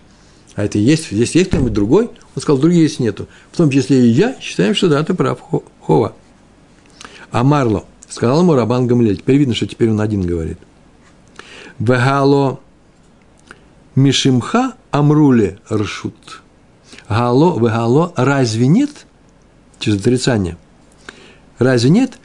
[0.55, 2.09] А это есть, здесь есть кто-нибудь другой?
[2.35, 3.27] Он сказал, других есть нету.
[3.51, 5.39] В том числе и я считаем, что да, ты прав,
[5.81, 6.13] Хова.
[7.31, 10.57] А Марло, сказал ему Рабан Гамлель, теперь видно, что теперь он один говорит.
[11.77, 12.59] Вегало
[13.95, 16.41] Мишимха Амруле Ршут.
[17.09, 19.05] Гало, вегало, разве нет?
[19.79, 20.57] Через отрицание.
[21.59, 22.19] Разве нет?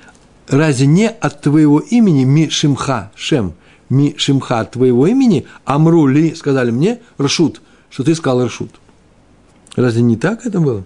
[0.48, 3.54] Разве не от твоего имени Мишимха, Шем,
[3.92, 8.70] ми шимха твоего имени, амру ли, сказали мне, ршут, что ты сказал ршут.
[9.76, 10.84] Разве не так это было?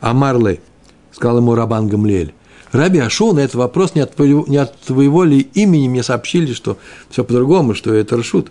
[0.00, 0.60] Амарле,
[1.12, 2.34] сказал ему Рабан Гамлиэль,
[2.72, 6.52] Раби Ашо на этот вопрос не от, твоего, не от твоего ли имени мне сообщили,
[6.52, 6.78] что
[7.10, 8.50] все по-другому, что это Рашут.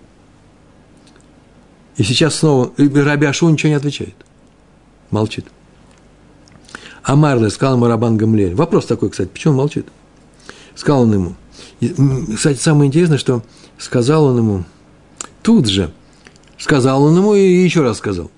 [1.98, 4.16] И сейчас снова Раби Ашо ничего не отвечает.
[5.12, 5.46] Молчит.
[7.04, 8.56] Амарле сказал ему Рабан Гамлиэль.
[8.56, 9.88] Вопрос такой, кстати, почему он молчит?
[10.76, 11.36] Сказал он ему–
[11.80, 13.44] кстати, самое интересное, что
[13.78, 14.64] сказал он ему
[15.42, 15.92] тут же,
[16.58, 18.30] сказал он ему и еще раз сказал.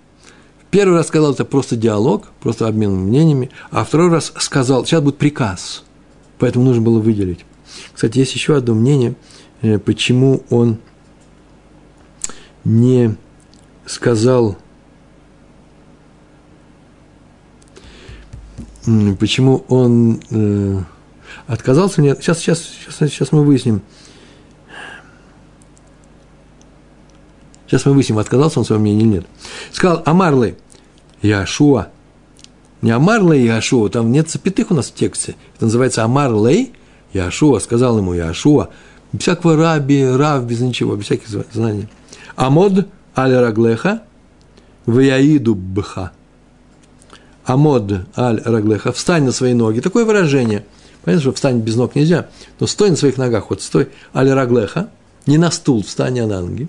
[0.70, 5.18] Первый раз сказал это просто диалог, просто обмен мнениями, а второй раз сказал, сейчас будет
[5.18, 5.84] приказ,
[6.40, 7.46] поэтому нужно было выделить.
[7.94, 9.16] Кстати, есть еще одно мнение,
[9.62, 10.78] э, почему он
[12.64, 13.16] не
[13.86, 14.58] сказал,
[19.20, 20.80] почему он э,
[21.52, 22.02] Отказался?
[22.02, 22.20] Нет.
[22.22, 23.82] Сейчас, сейчас, сейчас, сейчас мы выясним.
[27.68, 29.26] Сейчас мы выясним, отказался он своего мнения или нет.
[29.74, 30.56] Сказал Амарлы
[31.22, 31.90] Яшуа.
[32.82, 35.36] Не Амарлей Яшуа, там нет запятых у нас в тексте.
[35.56, 36.72] Это называется Амарлей
[37.12, 37.60] Яшуа.
[37.60, 38.70] Сказал ему Яшуа.
[39.12, 41.90] Без всякого раби, рав, без ничего, без всяких знаний.
[42.38, 42.88] Амод
[43.18, 44.04] аль раглеха
[44.86, 46.14] вяиду бха.
[47.44, 48.94] Амод аль раглеха.
[48.94, 49.82] Встань на свои ноги.
[49.82, 50.64] Такое выражение–
[51.04, 54.90] Понятно, что встать без ног нельзя, но стой на своих ногах, вот стой, аля раглеха,
[55.26, 56.68] не на стул, встань, а на ноги.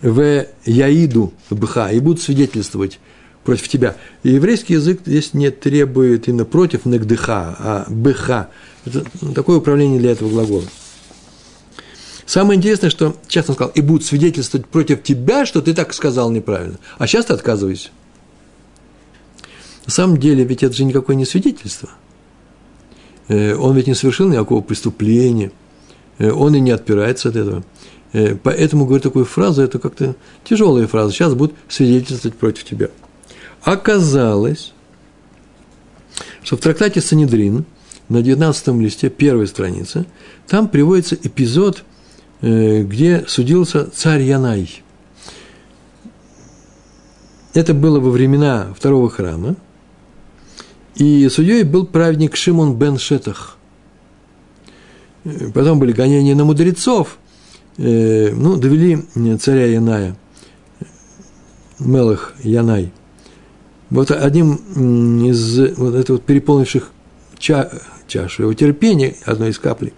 [0.00, 2.98] В яиду бха, и будут свидетельствовать
[3.44, 3.96] против тебя.
[4.22, 8.48] И еврейский язык здесь не требует именно против нагдыха, а бха.
[8.86, 10.64] Это такое управление для этого глагола.
[12.24, 16.30] Самое интересное, что сейчас он сказал, и будут свидетельствовать против тебя, что ты так сказал
[16.30, 16.78] неправильно.
[16.96, 17.90] А сейчас ты отказываешься.
[19.84, 21.90] На самом деле, ведь это же никакое не свидетельство–
[23.54, 25.52] он ведь не совершил никакого преступления,
[26.18, 27.62] э, он и не отпирается от этого.
[28.12, 32.88] Э, поэтому говорю такую фразу, это как-то тяжелая фраза, сейчас будут свидетельствовать против тебя.
[33.62, 34.72] Оказалось,
[36.42, 37.64] что в трактате Санедрин
[38.08, 40.06] на 19 листе, первой страницы,
[40.48, 41.84] там приводится эпизод,
[42.40, 44.82] где судился царь Янай.
[47.52, 49.54] Это было во времена второго храма–
[50.96, 53.56] и судьей был праведник Шимон бен Шетах.
[55.54, 57.18] Потом были гонения на мудрецов.
[57.76, 58.98] э, ну, довели
[59.38, 60.16] царя Яная,
[61.78, 62.92] Мелах Янай.
[63.90, 66.90] Вот одним из вот этого вот переполнивших
[67.38, 67.70] ча,
[68.06, 69.92] чашу его терпения, одной из каплей,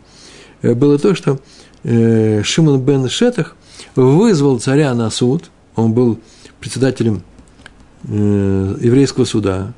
[0.62, 1.40] э, было то, что
[1.85, 3.57] э, Шимон бен Шетах
[3.94, 6.18] вызвал царя на суд, он был
[6.61, 7.22] председателем
[8.05, 9.72] еврейского суда,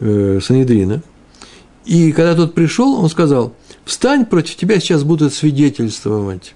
[0.00, 1.02] э, Санедрина,
[1.84, 6.54] и когда тот пришел, он сказал, встань, против тебя сейчас будут свидетельствовать.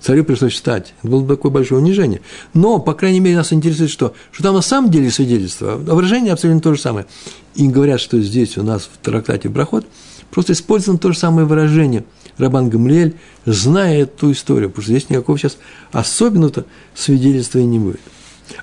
[0.00, 0.94] Царю пришлось встать.
[1.02, 2.22] Это было такое большое унижение.
[2.54, 4.14] Но, по крайней мере, нас интересует что?
[4.32, 7.06] Что там на самом деле свидетельство, а выражение абсолютно то же самое.
[7.54, 9.86] И говорят, что здесь у нас в трактате Брахот
[10.30, 12.04] просто использовано то же самое выражение.
[12.38, 15.58] Рабан Гамлиэль, зная эту историю, потому что здесь никакого сейчас
[15.92, 16.64] особенного
[16.94, 18.00] свидетельства и не будет.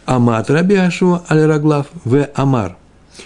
[0.05, 2.29] Амат Раби Ашуа Аль-Раглав В.
[2.33, 2.77] Амар.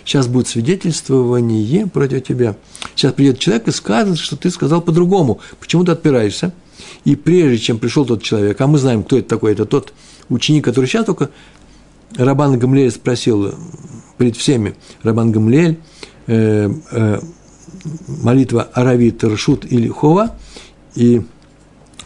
[0.05, 2.55] Сейчас будет свидетельствование против тебя.
[2.95, 5.39] Сейчас придет человек и скажет, что ты сказал по-другому.
[5.59, 6.53] Почему ты отпираешься?
[7.05, 9.93] И прежде чем пришел тот человек, а мы знаем, кто это такой, это тот
[10.29, 11.29] ученик, который сейчас только
[12.15, 13.55] Рабан Гамлель спросил
[14.17, 15.79] перед всеми, Рабан Гамлель,
[16.27, 17.19] э, э,
[18.07, 20.35] молитва Аравит, Рашут или Хова,
[20.95, 21.21] и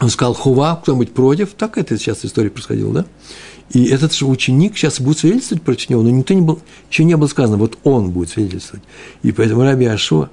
[0.00, 3.06] он сказал Хова, кто-нибудь против, так это сейчас история происходила, да?
[3.70, 7.16] И этот же ученик сейчас будет свидетельствовать против него, но никто не был, еще не
[7.16, 8.84] было сказано, вот он будет свидетельствовать.
[9.22, 10.30] И поэтому Раби Ашуа,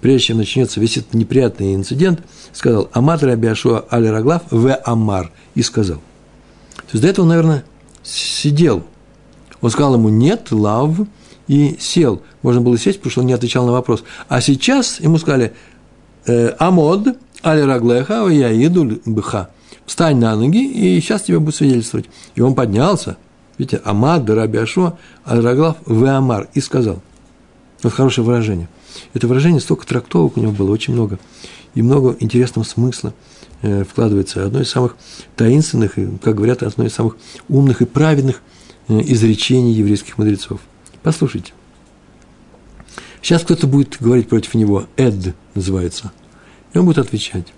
[0.00, 2.20] прежде чем начнется весь этот неприятный инцидент,
[2.52, 5.98] сказал Амат Раби Ашуа Аль Раглав в Амар и сказал.
[6.76, 7.64] То есть до этого, наверное,
[8.02, 8.84] сидел.
[9.62, 10.96] Он сказал ему нет, лав,
[11.48, 12.22] и сел.
[12.42, 14.04] Можно было сесть, потому что он не отвечал на вопрос.
[14.28, 15.52] А сейчас ему сказали
[16.26, 19.48] «Э, Амод, Аль Раглеха, я иду бха
[19.86, 22.06] встань на ноги, и сейчас тебе будет свидетельствовать.
[22.34, 23.16] И он поднялся,
[23.56, 27.00] видите, Амад, Дараби Ашуа, Аль-Раглав, Амар, и сказал.
[27.82, 28.68] Вот хорошее выражение.
[29.14, 31.18] Это выражение, столько трактовок у него было, очень много.
[31.74, 33.14] И много интересного смысла
[33.62, 34.44] э, вкладывается.
[34.44, 34.96] Одно из самых
[35.36, 37.16] таинственных, и, как говорят, одно из самых
[37.48, 38.42] умных и праведных
[38.88, 40.60] э, изречений еврейских мудрецов.
[41.02, 41.52] Послушайте.
[43.20, 46.12] Сейчас кто-то будет говорить против него, Эд называется,
[46.72, 47.52] и он будет отвечать.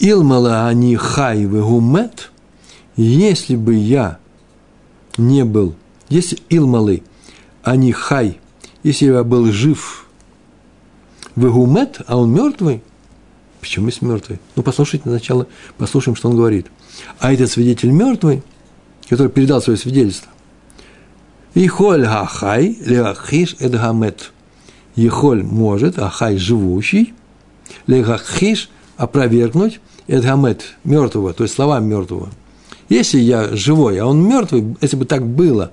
[0.00, 2.32] Илмала они хай гумет,
[2.96, 4.18] если бы я
[5.18, 5.74] не был,
[6.08, 7.02] если Илмалы
[7.62, 8.40] они хай,
[8.82, 10.06] если я был жив,
[11.36, 12.82] вегумет, а он мертвый,
[13.60, 14.40] почему есть мертвый?
[14.56, 16.68] Ну, послушайте сначала, послушаем, что он говорит.
[17.18, 18.42] А этот свидетель мертвый,
[19.06, 20.30] который передал свое свидетельство,
[21.52, 24.32] Ихоль хахай, лехахиш эдгамет.
[24.94, 27.12] Ехоль может, ахай живущий,
[27.86, 32.30] лехахиш опровергнуть Эдгамет, мертвого, то есть слова мертвого.
[32.88, 35.70] Если я живой, а он мертвый, если бы так было,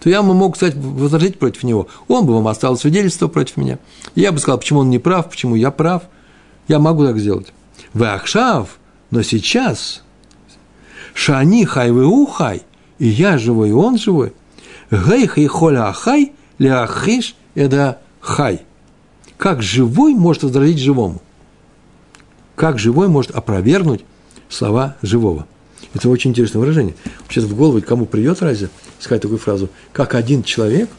[0.00, 1.86] то я бы мог, кстати, возразить против него.
[2.08, 3.78] Он бы вам оставил свидетельство против меня.
[4.16, 6.02] И я бы сказал, почему он не прав, почему я прав.
[6.66, 7.52] Я могу так сделать.
[7.94, 8.80] Вы ахшав,
[9.12, 10.02] но сейчас
[11.14, 12.62] шани хай вы ухай,
[12.98, 14.32] и я живой, и он живой.
[14.90, 18.62] Гей хай холя ахай, ляхиш эда хай.
[19.38, 21.22] Как живой может возразить живому?
[22.60, 24.04] Как живой может опровергнуть
[24.50, 25.46] слова живого?
[25.94, 26.94] Это очень интересное выражение.
[27.26, 28.68] Сейчас в голову кому придет разве
[28.98, 30.90] сказать такую фразу, как один человек,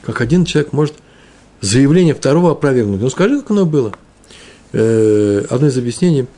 [0.00, 0.94] как один человек может
[1.60, 2.98] заявление второго опровергнуть.
[2.98, 3.92] Ну, скажи, как оно было.
[4.72, 6.28] Э, одно из объяснений,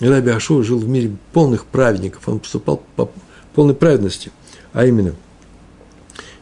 [0.00, 3.10] Раби Ашу жил в мире полных праведников, он поступал по
[3.54, 4.32] полной праведности,
[4.72, 5.14] а именно,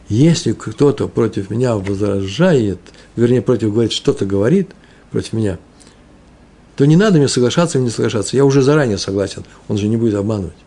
[0.07, 2.79] если кто-то против меня возражает,
[3.17, 4.69] вернее, против говорит, что-то говорит
[5.11, 5.59] против меня–
[6.75, 8.35] то не надо мне соглашаться или не соглашаться.
[8.35, 9.45] Я уже заранее согласен.
[9.67, 10.57] Он же не будет обманывать.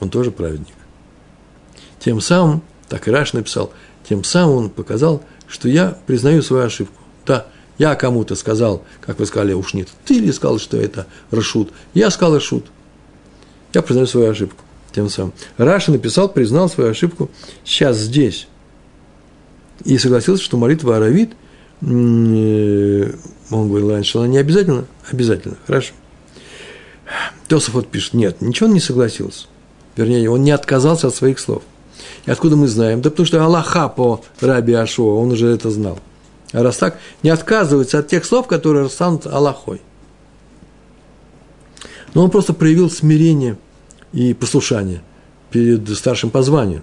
[0.00, 0.74] Он тоже праведник.
[1.98, 3.72] Тем самым, так и Раш написал,
[4.08, 7.00] тем самым он показал, что я признаю свою ошибку.
[7.24, 7.46] Да,
[7.78, 11.72] я кому-то сказал, как вы сказали, уж нет, ты ли сказал, что это Рашут?
[11.94, 12.66] Я сказал Рашут.
[13.72, 14.62] Я признаю свою ошибку.
[14.92, 15.32] Тем самым.
[15.58, 17.30] Раша написал, признал свою ошибку
[17.64, 18.48] сейчас здесь.
[19.84, 21.32] И согласился, что молитва Аравит
[21.82, 23.12] он
[23.50, 25.92] говорил раньше, она не обязательно, обязательно, хорошо.
[27.48, 29.46] Тосов вот пишет, нет, ничего он не согласился.
[29.96, 31.62] Вернее, он не отказался от своих слов.
[32.26, 33.00] И откуда мы знаем?
[33.02, 35.98] Да потому что Аллаха по Раби Ашуа, он уже это знал.
[36.52, 39.80] А раз так, не отказывается от тех слов, которые станут Аллахой.
[42.14, 43.58] Но он просто проявил смирение
[44.12, 45.02] и послушание
[45.50, 46.82] перед старшим по званию,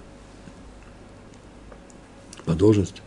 [2.44, 3.02] по должности,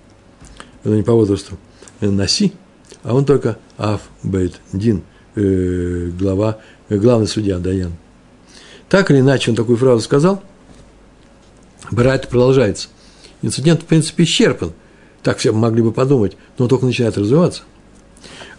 [0.83, 1.57] это не по возрасту,
[2.01, 2.53] носи–
[3.03, 5.03] а он только Аф Бейт Дин,
[5.35, 6.57] э, глава,
[6.89, 7.93] э, главный судья Даян.
[8.89, 10.43] Так или иначе, он такую фразу сказал,
[11.89, 12.89] Брайт продолжается.
[13.41, 14.73] Инцидент, в принципе, исчерпан.
[15.23, 17.63] Так все могли бы подумать, но он только начинает развиваться.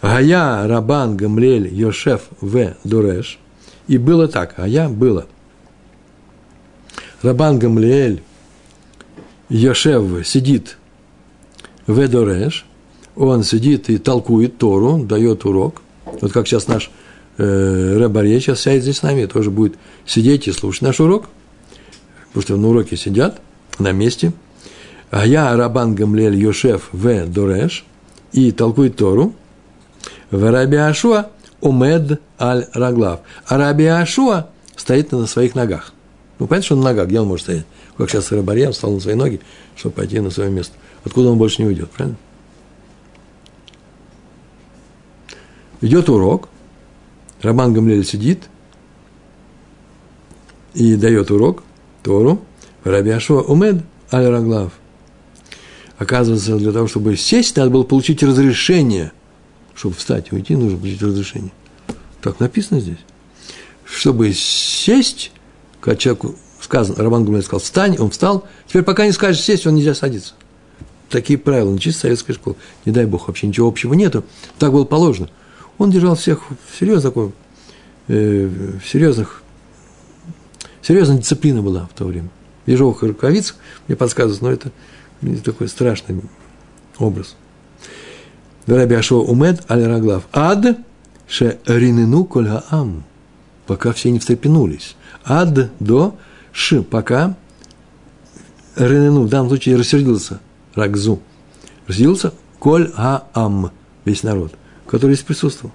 [0.01, 2.75] Гая Рабан Гамлель Йошеф В.
[2.83, 3.37] Дуреш.
[3.87, 5.27] И было так, а я было.
[7.21, 8.23] Рабан Гамлель
[9.49, 10.77] Йошев сидит
[11.85, 12.65] в Дореш,
[13.19, 15.81] он сидит и толкует Тору, дает урок.
[16.21, 16.89] Вот как сейчас наш
[17.37, 21.25] э, Рэбарье сейчас сядет здесь с нами, тоже будет сидеть и слушать наш урок,
[22.29, 23.41] потому что на уроке сидят
[23.77, 24.31] на месте.
[25.11, 27.27] А я Рабан Гамлель Йошев В.
[27.27, 27.85] Дореш
[28.31, 29.33] и толкует Тору.
[30.31, 31.29] В Раби Ашуа
[31.61, 33.19] умед аль раглав.
[33.47, 35.93] А Раби Ашуа стоит на своих ногах.
[36.37, 37.65] Ну, понятно, что он на ногах, где он может стоять?
[37.97, 39.41] Как сейчас Рабарьян встал на свои ноги,
[39.75, 40.73] чтобы пойти на свое место.
[41.03, 42.17] Откуда он больше не уйдет, правильно?
[45.81, 46.49] Идет урок,
[47.41, 48.49] Роман Гамлель сидит
[50.73, 51.63] и дает урок,
[52.03, 52.41] Тору,
[52.83, 54.73] Раби Ашуа умед аль раглав.
[55.97, 59.11] Оказывается, для того, чтобы сесть, надо было получить разрешение.
[59.75, 61.51] Чтобы встать и уйти, нужно получить разрешение.
[62.21, 62.99] Так написано здесь.
[63.85, 65.31] Чтобы сесть,
[65.81, 69.75] когда человеку сказано, Роман Гумилев сказал, встань, он встал, теперь пока не скажешь сесть, он
[69.75, 70.33] нельзя садиться.
[71.09, 72.55] Такие правила, чисто советская школа.
[72.85, 74.23] Не дай бог, вообще ничего общего нету.
[74.57, 75.29] Так было положено.
[75.79, 76.41] Он держал всех
[76.77, 77.31] серьезно такой,
[78.09, 78.49] э,
[78.85, 79.41] серьезных,
[80.81, 82.29] серьезная дисциплина была в то время.
[82.65, 83.55] В ежовых рукавицах,
[83.87, 86.21] мне подсказывают, но это такой страшный
[86.99, 87.35] образ.
[88.67, 90.27] Раби Ашо умед аль раглав.
[90.31, 90.77] Ад
[91.27, 93.03] ше ринену коль ам.
[93.65, 94.95] Пока все не встрепенулись.
[95.23, 96.17] Ад до
[96.51, 97.35] ш, пока
[98.75, 100.39] ринену, в данном случае рассердился,
[100.75, 101.19] рагзу.
[101.87, 103.71] Рассердился коль ам,
[104.05, 104.53] весь народ,
[104.89, 105.71] который здесь присутствовал.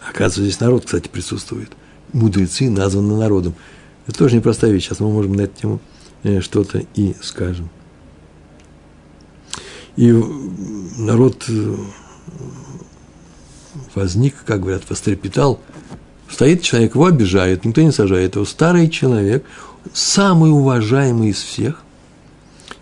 [0.00, 1.70] Оказывается, здесь народ, кстати, присутствует.
[2.12, 3.54] Мудрецы названы народом.
[4.06, 4.84] Это тоже непростая вещь.
[4.84, 5.80] Сейчас мы можем на эту тему
[6.22, 7.68] э, что-то и скажем.
[9.96, 10.12] И
[10.98, 11.76] народ э,
[13.96, 15.60] возник, как говорят, вострепетал.
[16.28, 18.44] Стоит человек, его обижает, никто не сажает его.
[18.44, 19.44] Старый человек,
[19.92, 21.82] самый уважаемый из всех.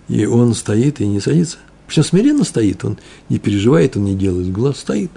[0.09, 1.59] И он стоит и не садится.
[1.89, 5.11] Причем смиренно стоит, он не переживает, он не делает глаз, стоит.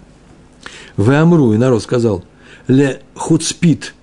[0.97, 2.23] В Амру, и народ сказал,
[2.67, 3.93] ле хуцпит,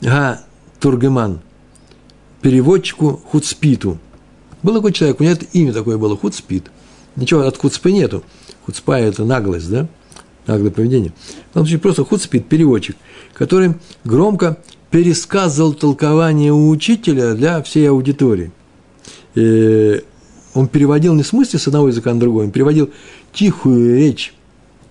[0.00, 0.40] га
[0.80, 1.40] тургеман,
[2.42, 3.98] переводчику хуцпиту.
[4.64, 6.72] Был такой человек, у него имя такое было, хуцпит–
[7.16, 8.24] Ничего от хуцпы нету.
[8.66, 9.86] Хуцпа– это наглость, да?
[10.46, 11.12] Наглое поведение.
[11.50, 12.96] В данном случае просто хуцпит, переводчик,
[13.32, 13.74] который
[14.04, 14.58] громко
[14.90, 18.52] пересказывал толкование у учителя для всей аудитории.
[19.34, 20.02] И
[20.54, 22.90] он переводил не в смысле с одного языка на другой, он переводил
[23.32, 24.34] тихую речь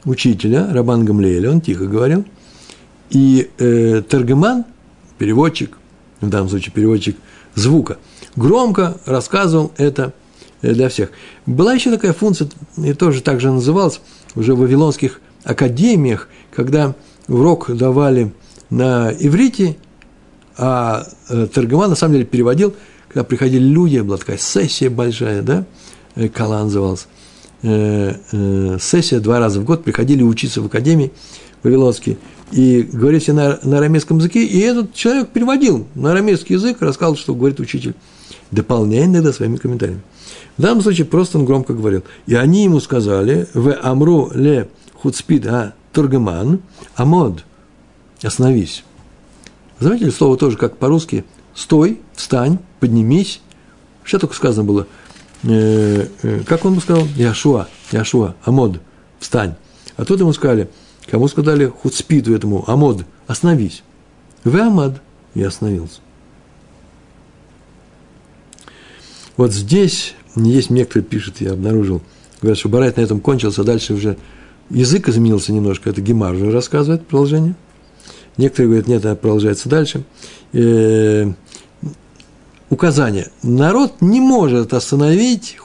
[0.06, 2.26] учителя, Рабан Гамлеэля, он тихо говорил,
[3.10, 4.66] и э, Таргеман,
[5.18, 5.78] переводчик,
[6.22, 7.16] в данном случае переводчик
[7.56, 7.98] звука,
[8.36, 10.14] громко рассказывал это
[10.64, 11.12] Э, для всех.
[11.46, 12.48] Была еще такая функция,
[12.78, 14.00] и тоже так же называлась,
[14.34, 16.96] уже в вавилонских академиях, когда
[17.28, 18.34] урок давали
[18.70, 19.78] на иврите,
[20.58, 22.74] а э, Таргаман на самом деле переводил,
[23.14, 25.66] когда приходили люди, была такая сессия большая, да,
[26.16, 27.08] э, Кала называлась,
[27.62, 31.14] сессия два раза в год, приходили учиться в академии
[31.64, 32.18] вавилонские,
[32.52, 37.34] и говорили на, на арамейском языке, и этот человек переводил на арамейский язык, рассказывал, что
[37.34, 37.96] говорит учитель,
[38.52, 40.02] дополняя иногда своими комментариями.
[40.58, 42.04] В данном случае просто он громко говорил.
[42.28, 46.62] И они ему сказали, в амру ле хуцпид а тургеман,
[46.96, 47.44] амод,
[48.22, 48.84] остановись.
[49.80, 53.40] Знаете, слово тоже как по-русски, стой, встань, поднимись.
[54.04, 54.88] Что только сказано было,
[55.44, 58.82] э, э, как он бы сказал, Яшуа, Яшуа, амод,
[59.20, 59.56] встань.
[59.96, 60.70] А тут ему сказали,
[61.10, 63.84] кому сказали хуцпиду этому, амод, остановись.
[64.44, 65.02] В амад,
[65.34, 66.02] я остановился.
[69.38, 72.02] Вот здесь есть некоторые пишут, я обнаружил,
[72.42, 74.18] говорят, что Барайт на этом кончился, а дальше уже
[74.70, 77.56] язык изменился немножко, это Гемар уже рассказывает продолжение.
[78.36, 80.04] Некоторые говорят, нет, это продолжается дальше.
[80.52, 81.32] Э,
[82.74, 83.30] указание.
[83.42, 85.58] Народ не может остановить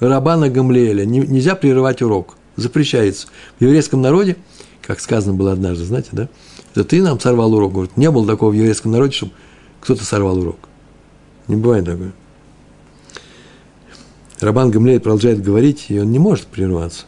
[0.00, 3.28] Рабана Гамлеэля, нельзя прерывать урок, запрещается.
[3.58, 4.36] В еврейском народе,
[4.82, 6.28] как сказано было однажды, знаете, да,
[6.72, 7.72] это ты нам сорвал урок.
[7.72, 9.32] Говорит, не было такого в еврейском народе, чтобы
[9.80, 10.58] кто-то сорвал урок.
[11.48, 12.12] Не бывает такого.
[14.40, 17.04] Рабан Гамлей продолжает говорить, и он не может прерваться.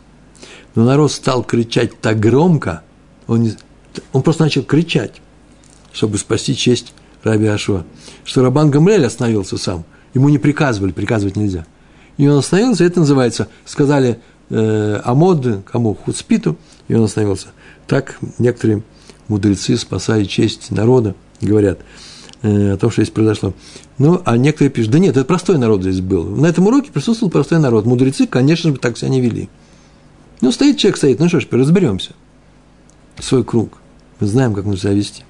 [0.75, 2.83] Но народ стал кричать так громко,
[3.27, 3.53] он, не,
[4.13, 5.21] он просто начал кричать,
[5.93, 6.93] чтобы спасти честь
[7.27, 7.85] Раби Ашуа,
[8.25, 9.85] что Рабан Гамлель остановился сам.
[10.15, 11.67] Ему не приказывали, приказывать нельзя.
[12.17, 16.57] И он остановился, это называется, сказали э, Амод, кому, Хуцпиту,
[16.89, 17.49] и он остановился.
[17.87, 18.83] Так некоторые
[19.29, 21.79] мудрецы, спасая честь народа, говорят–
[22.43, 23.55] Э, о том, что здесь произошло.
[23.99, 26.25] Ну, а некоторые пишут, да нет, это простой народ здесь был.
[26.25, 27.87] На этом уроке присутствовал простой народ.
[27.87, 29.49] Мудрецы, конечно же, так себя не вели.
[30.43, 32.13] Ну, стоит человек, стоит, ну что ж, разберемся.
[33.19, 33.79] Свой круг.
[34.21, 35.25] Мы знаем, как нужно себя вести.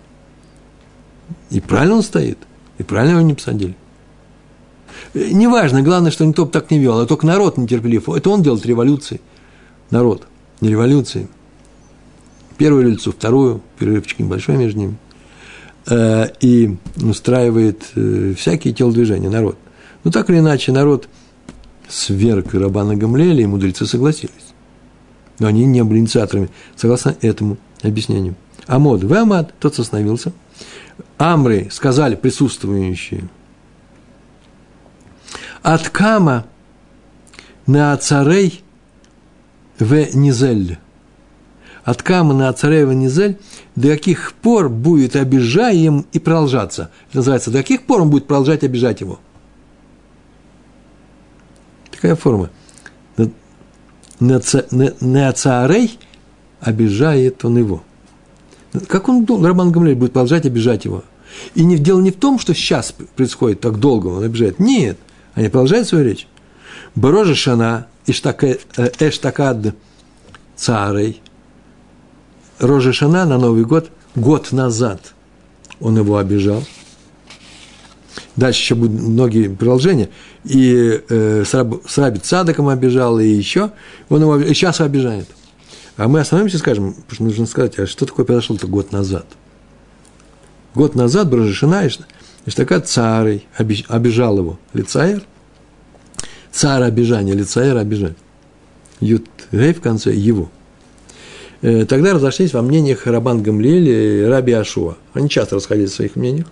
[1.51, 2.39] И правильно он стоит,
[2.79, 3.77] и правильно его не посадили.
[5.15, 8.09] Э, неважно, главное, что никто бы так не вел, а только народ нетерпелив.
[8.09, 9.21] Это он делает революции.
[9.91, 10.27] Народ,
[10.61, 11.29] не революции.
[12.59, 14.97] Первую революцию, вторую, перерывчик небольшой между ними.
[15.89, 19.57] Э, и устраивает э, всякие телодвижения, народ.
[20.05, 21.09] Но так или иначе, народ
[21.89, 24.33] сверг Рабана Гамлеля, и мудрецы согласились.
[25.39, 28.35] Но они не были инициаторами, согласно этому объяснению.
[28.67, 30.33] Амод, вы Амад, тот остановился.
[31.19, 33.29] Амры сказали присутствующие.
[35.63, 36.47] От Кама
[37.67, 38.63] на царей
[39.79, 40.79] в Низель.
[41.85, 43.39] От Кама на царей в Низель
[43.75, 46.91] до каких пор будет обижаем и продолжаться.
[47.09, 49.19] Это называется, до каких пор он будет продолжать обижать его.
[51.91, 52.51] Такая форма.
[54.21, 55.99] На царей
[56.61, 57.83] обижает он его.
[58.89, 61.05] Как он, Роман Гамлель, будет продолжать обижать его?
[61.55, 64.59] И не, дело не в том, что сейчас происходит так долго, он обижает.
[64.59, 64.99] Нет,
[65.35, 66.27] они продолжают свою речь.
[66.95, 68.13] Борожа Шана, э,
[68.99, 69.75] Эштакад
[70.57, 71.21] царей,
[72.59, 75.15] Рожа Шана на Новый год, год назад
[75.81, 76.65] он его обижал.
[78.37, 80.11] Дальше еще будут многие продолжения.
[80.45, 83.73] И э, с, Раб, с Раби Цадоком обижал, и еще.
[84.09, 85.29] Он его и сейчас обижает.
[85.97, 89.27] А мы остановимся и скажем, что нужно сказать, а что такое произошло-то год назад?
[90.75, 91.89] Год назад Брожешина
[92.45, 94.59] Иштака царей обижал его.
[94.73, 95.23] Лицаер.
[96.53, 98.17] Царь обижание, лицаер обижать.
[99.01, 100.51] Ют Гей в конце его.
[101.63, 104.97] Э, тогда разошлись во мнениях Рабан Гамлиэль и Раби Ашуа.
[105.13, 106.47] Они часто расходились в своих мнениях.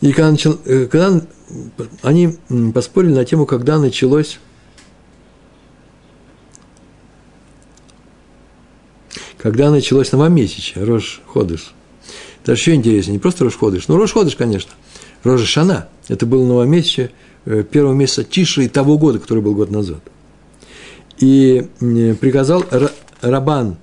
[0.00, 1.22] И когда, начал, э, когда
[2.02, 2.36] они
[2.74, 4.38] поспорили на тему, когда началось
[9.38, 11.72] когда началось новомесячие, Рож Ходыш.
[12.42, 14.72] Это еще интереснее, не просто Рож Ходыш, но Рож Ходыш, конечно.
[15.22, 17.12] Рожа Шана, это было новомесячие
[17.44, 20.00] э, первого месяца Тиши того года, который был год назад.
[21.18, 22.64] И приказал
[23.20, 23.76] Рабан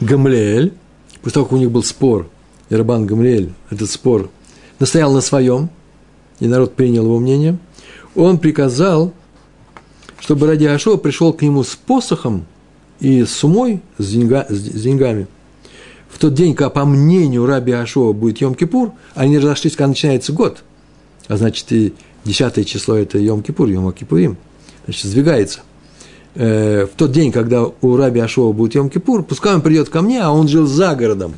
[0.00, 0.72] Гамлеэль,
[1.20, 2.28] после того, как у них был спор,
[2.70, 4.30] и Рабан Гамлеэль этот спор
[4.78, 5.68] настоял на своем,
[6.40, 7.58] и народ принял его мнение,
[8.14, 9.12] он приказал,
[10.18, 12.46] чтобы ради Ашова пришел к нему с посохом
[13.00, 15.26] и с сумой, с, деньга, с деньгами,
[16.08, 20.64] в тот день, когда, по мнению Раби Ашова, будет Йом-Кипур, они разошлись, когда начинается год.
[21.28, 21.92] А значит, и
[22.24, 24.36] десятое число– это Йом-Кипур, Йом-Кипурим.
[24.84, 25.60] Значит, сдвигается.
[26.34, 30.22] Э, в тот день, когда у Раби Ашова будет Йом-Кипур, пускай он придет ко мне,
[30.22, 31.34] а он жил за городом.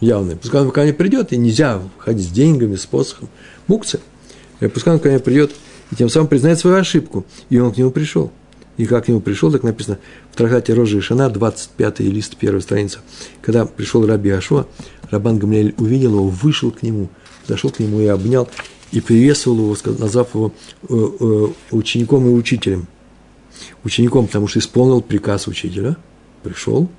[0.00, 0.34] Явный.
[0.34, 3.28] Пускай он ко мне придет, и нельзя ходить с деньгами, с посохом.
[3.68, 4.00] Мукция.
[4.60, 5.52] Э, пускай он ко мне придет,
[5.90, 7.24] и тем самым признает свою ошибку.
[7.50, 8.32] И он к нему пришел.
[8.82, 10.00] И как к нему пришел, так написано
[10.32, 12.98] в трактате Рожи Шана, 25 лист, первая страница.
[13.40, 14.66] Когда пришел Раби Ашуа,
[15.08, 17.08] Рабан Гамлиэль увидел его, вышел к нему,
[17.46, 18.48] зашел к нему и обнял,
[18.90, 20.52] и приветствовал его, назвав его
[20.88, 22.88] э, э, учеником и учителем.
[23.84, 25.96] Учеником, потому что исполнил приказ учителя,
[26.42, 26.90] пришел,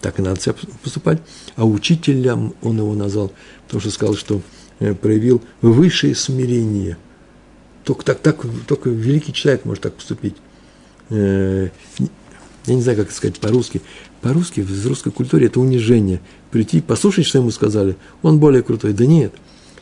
[0.00, 0.40] так и надо
[0.82, 1.20] поступать,
[1.54, 3.30] а учителем он его назвал,
[3.66, 4.40] потому что сказал, что
[4.78, 6.96] э, проявил высшее смирение.
[7.84, 10.36] Только, так, так, только великий человек может так поступить.
[11.10, 11.68] Э,
[12.66, 13.82] я не знаю, как сказать по-русски.
[14.20, 16.20] По-русски в русской культуре это унижение.
[16.50, 18.92] Прийти, послушать, что ему сказали, он более крутой.
[18.92, 19.32] Да нет,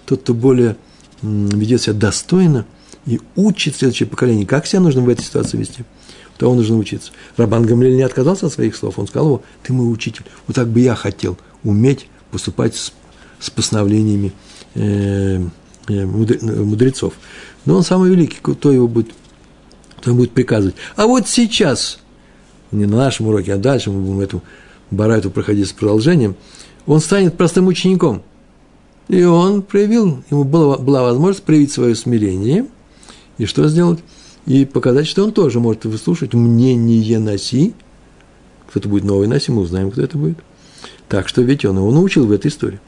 [0.06, 0.76] тот, кто более
[1.22, 2.66] ведет себя достойно
[3.06, 5.84] и учит следующее поколение, как себя нужно в этой ситуации вести,
[6.36, 7.10] того нужно учиться.
[7.36, 10.80] Рабан Гамлель не отказался от своих слов, он сказал, ты мой учитель, вот так бы
[10.80, 12.92] я хотел уметь поступать с,
[13.40, 14.32] с постановлениями
[14.74, 15.42] э,
[15.88, 17.14] э мудрецов.
[17.64, 19.08] Но он самый великий, кто его будет
[19.98, 20.76] кто будет приказывать.
[20.96, 21.98] А вот сейчас,
[22.70, 24.42] не на нашем уроке, а дальше мы будем эту
[24.90, 26.36] барайту проходить с продолжением,
[26.86, 28.22] он станет простым учеником.
[29.08, 32.66] И он проявил, ему была, была возможность проявить свое смирение,
[33.38, 34.00] и что сделать?
[34.46, 37.74] И показать, что он тоже может выслушать мнение Наси.
[38.68, 40.38] Кто-то будет новый Наси, мы узнаем, кто это будет.
[41.08, 42.80] Так что ведь он его научил в этой истории.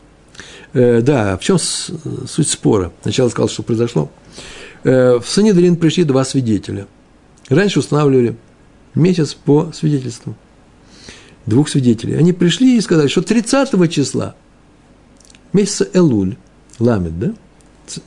[0.73, 2.93] Э, да, в чем суть спора?
[3.03, 4.11] Сначала сказал, что произошло.
[4.85, 6.87] Э, в Санедрин пришли два свидетеля–
[7.51, 8.37] Раньше устанавливали
[8.95, 10.37] месяц по свидетельству
[11.47, 12.15] двух свидетелей.
[12.15, 14.37] Они пришли и сказали, что 30 числа
[15.53, 16.37] месяца Элуль,
[16.79, 17.35] Ламед, да,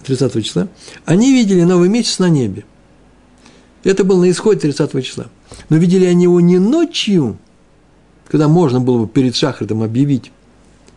[0.05, 0.69] 30 числа,
[1.05, 2.63] они видели новый месяц на небе.
[3.83, 5.27] Это было на исходе 30 числа.
[5.67, 7.37] Но видели они его не ночью,
[8.29, 10.31] когда можно было бы перед шахритом объявить,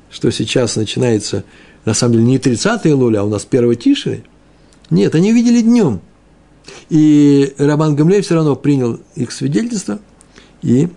[0.08, 1.42] что сейчас начинается,
[1.84, 4.22] на самом деле, не 30 Элуля, а у нас 1 Тиши.
[4.88, 6.00] Нет, они видели днем–
[6.88, 9.98] И Рабан Гамлей все равно принял их свидетельство
[10.62, 10.88] и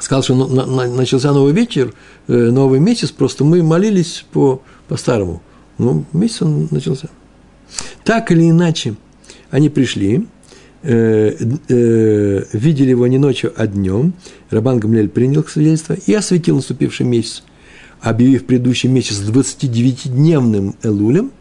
[0.00, 1.94] сказал, что начался новый вечер,
[2.28, 5.42] э, новый месяц, просто мы молились по, по-старому.
[5.78, 7.08] Ну, месяц он начался.
[8.04, 8.96] Так или иначе,
[9.50, 10.26] они пришли,
[10.82, 11.36] э,
[11.68, 14.14] э, видели его не ночью, а днем.
[14.50, 17.42] Рабан Гамлель принял их свидетельство и осветил наступивший месяц,
[18.00, 21.32] объявив предыдущий месяц 29-дневным Элулем,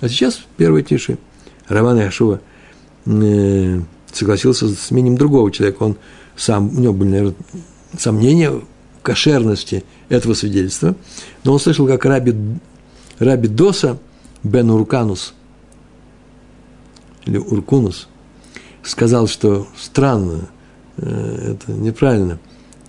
[0.00, 1.18] а сейчас первой тиши.
[1.68, 2.55] Рабан Яшува э,
[4.12, 5.82] согласился с мнением другого человека.
[5.82, 5.96] Он
[6.36, 7.34] сам, у него были, наверное,
[7.98, 8.62] сомнения в
[9.02, 10.96] кошерности этого свидетельства,
[11.44, 12.34] но он слышал, как Раби,
[13.18, 13.98] Раби Доса
[14.42, 15.34] Бен Урканус,
[17.24, 18.08] или Уркунус,
[18.82, 20.48] сказал, что странно,
[20.96, 22.38] э, это неправильно,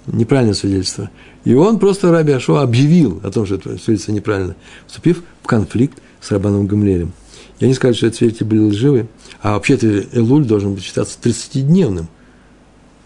[0.06, 1.10] неправильное свидетельство.
[1.44, 4.56] И он просто Раби Ашо объявил о том, что это свидетельство неправильно,
[4.86, 7.14] вступив в конфликт с Рабаном Гамлелем.
[7.60, 9.08] Я не скажу, что эти свидетели были лживы,
[9.42, 12.08] а вообще-то Элуль должен быть считаться 30-дневным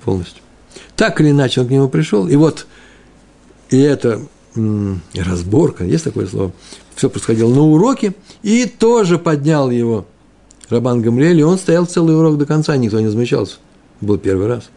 [0.03, 0.43] полностью.
[0.95, 2.67] Так или иначе он к нему пришел, и вот
[3.69, 4.21] и это
[5.15, 6.51] разборка, есть такое слово,
[6.95, 10.05] все происходило на уроке, и тоже поднял его
[10.69, 13.57] Рабан Гамриэль, и он стоял целый урок до конца, никто не замечался.
[14.01, 14.69] Был первый раз.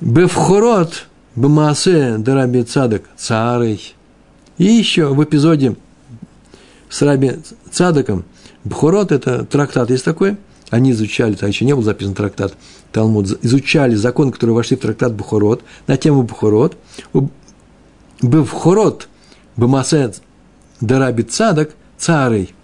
[0.00, 3.94] Бевхорот Бамаасе Дараби Цадок Царей.
[4.56, 5.76] И еще в эпизоде
[6.90, 7.38] с Раби
[7.70, 8.24] Цадоком
[8.64, 10.36] Бхорот– это трактат, есть такой–
[10.70, 12.54] они изучали, там еще не был записан трактат
[12.92, 16.76] Талмуд, изучали законы, которые вошли в трактат Бухорот, на тему Бухорот.
[18.22, 19.08] Бухорот,
[19.56, 20.22] Бамасет,
[20.80, 22.54] Дараби Цадок, царей.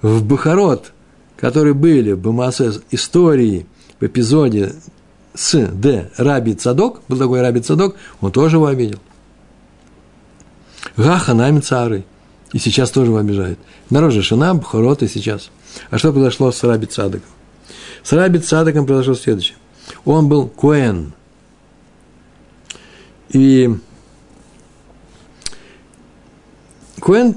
[0.00, 0.92] В Бухорот,
[1.36, 3.66] которые были в Бамасе истории,
[3.98, 4.74] в эпизоде
[5.34, 6.10] с Д.
[6.16, 9.00] Раби Цадок, был такой Раби Цадок, он тоже его обидел.
[10.96, 12.04] Гаха нами царей.
[12.52, 13.58] И сейчас тоже его обижает.
[13.90, 15.50] Народ же Шина, Бхорот и сейчас.
[15.90, 17.28] А что произошло с Раби Цадоком?
[18.02, 19.56] С Раби Цадоком произошло следующее.
[20.04, 21.12] Он был Коэн.
[23.28, 23.70] И
[27.00, 27.36] Коэн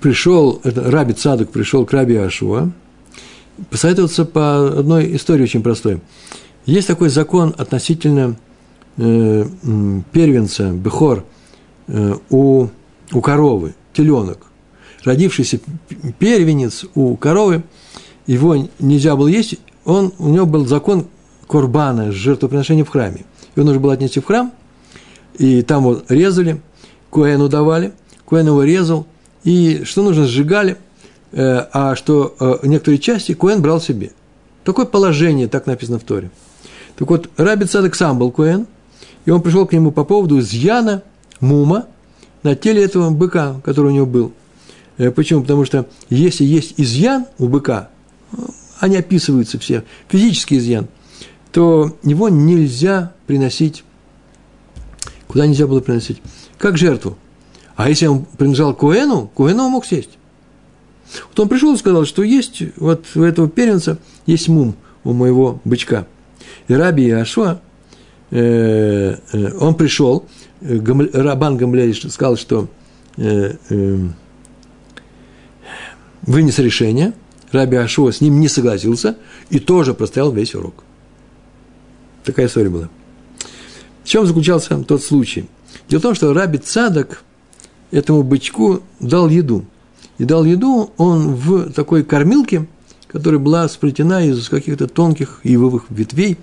[0.00, 2.70] пришел, это Раби Цадок пришел к Раби Ашуа,
[3.70, 6.00] посоветоваться по одной истории очень простой.
[6.66, 8.36] Есть такой закон относительно
[10.12, 11.24] первенца, бехор,
[11.88, 12.68] э, у,
[13.12, 14.50] у коровы, теленок
[15.04, 15.60] родившийся
[16.18, 17.62] первенец у коровы,
[18.26, 21.06] его нельзя было есть, он, у него был закон
[21.46, 23.24] корбана, жертвоприношения в храме.
[23.56, 24.52] Его нужно было отнести в храм,
[25.38, 26.60] и там его резали,
[27.10, 27.92] Коэну давали,
[28.28, 29.06] Коэн его резал,
[29.42, 30.76] и что нужно, сжигали,
[31.32, 34.12] э, а что э, некоторые части Коэн брал себе.
[34.64, 36.30] Такое положение, так написано в Торе.
[36.96, 38.66] Так вот, Раби Цадок сам был Коэн,
[39.24, 41.02] и он пришел к нему по поводу изъяна
[41.40, 41.86] мума
[42.42, 44.32] на теле этого быка, который у него был.
[44.98, 45.42] Э, почему?
[45.42, 47.90] Потому что если есть изъян у быка,
[48.78, 50.88] они описываются все, физический изъян,
[51.52, 53.84] то его нельзя приносить,
[55.26, 56.22] куда нельзя было приносить?
[56.58, 57.16] Как жертву.
[57.76, 60.10] А если он принадлежал Коэну, Коэну он мог съесть.
[61.28, 65.60] Вот он пришел и сказал, что есть вот у этого первенца есть мум у моего
[65.64, 66.06] бычка.
[66.68, 67.69] И Раби Иошуа, э, э,
[68.30, 70.26] он пришел,
[70.60, 70.78] э,
[71.12, 72.68] Рабан Гамлель сказал, что
[73.16, 73.98] э, э,
[76.22, 77.12] вынес решение,
[77.50, 79.16] Раби Ашуа с ним не согласился
[79.50, 80.84] и тоже простоял весь урок.
[82.24, 82.88] Такая история была.
[84.04, 85.48] В чем заключался тот случай?
[85.88, 87.24] Дело в том, что Раби Цадок
[87.90, 89.64] этому бычку дал еду.
[90.18, 92.68] И дал еду он в такой кормилке,
[93.08, 96.38] которая была сплетена из каких-то тонких ивовых ветвей,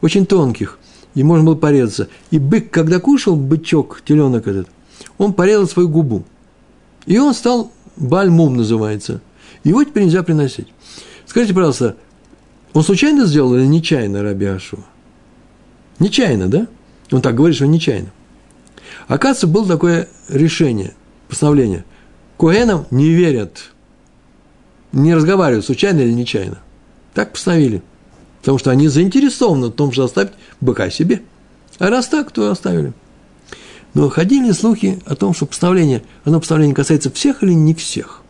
[0.00, 0.78] очень тонких,
[1.14, 2.08] и можно было порезаться.
[2.30, 4.68] И бык, когда кушал, бычок, теленок этот,
[5.18, 6.24] он порезал свою губу.
[7.06, 9.20] И он стал Бальмум называется.
[9.64, 10.68] Его теперь нельзя приносить.
[11.26, 11.96] Скажите, пожалуйста,
[12.72, 14.80] он случайно сделал или нечаянно Раби Ашуа?
[15.98, 16.66] Нечаянно, да?
[17.10, 18.10] Он так говорит, что нечаянно.
[19.08, 20.94] Оказывается, было такое решение,
[21.28, 21.84] постановление.
[22.38, 23.70] Коэнам не верят,
[24.92, 26.58] не разговаривают, случайно или нечаянно.
[27.14, 27.82] Так постановили.
[28.42, 31.22] Потому что они заинтересованы в том, что оставить быка себе.
[31.78, 32.92] А раз так, то оставили.
[33.94, 38.22] Но ходили слухи о том, что постановление, оно постановление касается всех или не всех.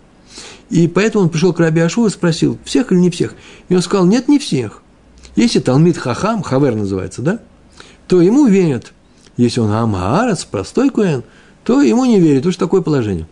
[0.69, 3.35] И поэтому он пришел к Раби Ашу и спросил, всех или не всех.
[3.71, 4.83] И он сказал, нет, не всех.
[5.35, 7.41] Если Талмит Хахам, Хавер называется, да,
[8.07, 8.93] то ему верят.
[9.39, 11.25] Если он Амаарец, простой Куэн,
[11.65, 12.45] то ему не верят.
[12.45, 13.27] Уж такое положение.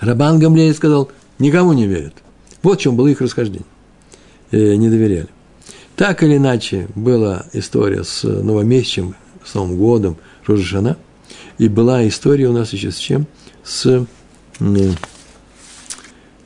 [0.00, 1.10] Рабан Гамлей сказал,
[1.40, 2.14] никому не верят.
[2.62, 3.66] Вот в чем было их расхождение.
[4.52, 5.28] Э, не доверяли.
[6.02, 10.96] Так или иначе, была история с новомесячем, с Новым годом, Рожешана–
[11.58, 13.28] и была история у нас еще с чем?
[13.62, 14.04] С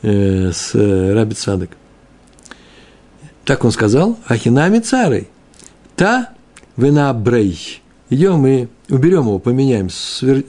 [0.03, 1.71] э, с Раби Цадок.
[3.47, 5.29] Так он сказал, Ахинами царей,
[5.97, 6.35] та
[6.77, 7.81] вина брей.
[8.11, 10.45] Идем и уберем его, поменяем, свер...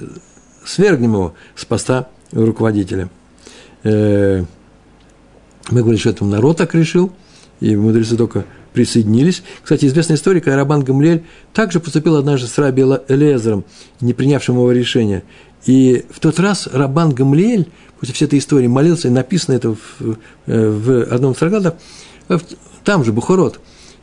[0.65, 3.09] свергнем его с поста руководителя.
[3.83, 4.43] Э,
[5.69, 7.13] мы говорим, что это народ так решил,
[7.61, 8.43] и мудрецы только
[8.73, 9.43] присоединились.
[9.63, 13.65] Кстати, известная история, когда Рабан Гамлель также поступил однажды с Раби Элезером,
[14.01, 15.23] не принявшим его решения.
[15.65, 20.17] И в тот раз Рабан Гамлель, после всей этой истории, молился, и написано это в,
[20.47, 21.75] э, в одном из трактатов,
[22.83, 23.59] там же, Бухарот,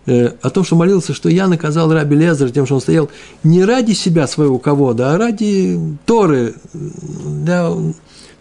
[0.06, 3.10] э, о том, что молился, что я наказал Раби Лезер тем, что он стоял
[3.42, 7.70] не ради себя своего кого-то, а ради Торы, для,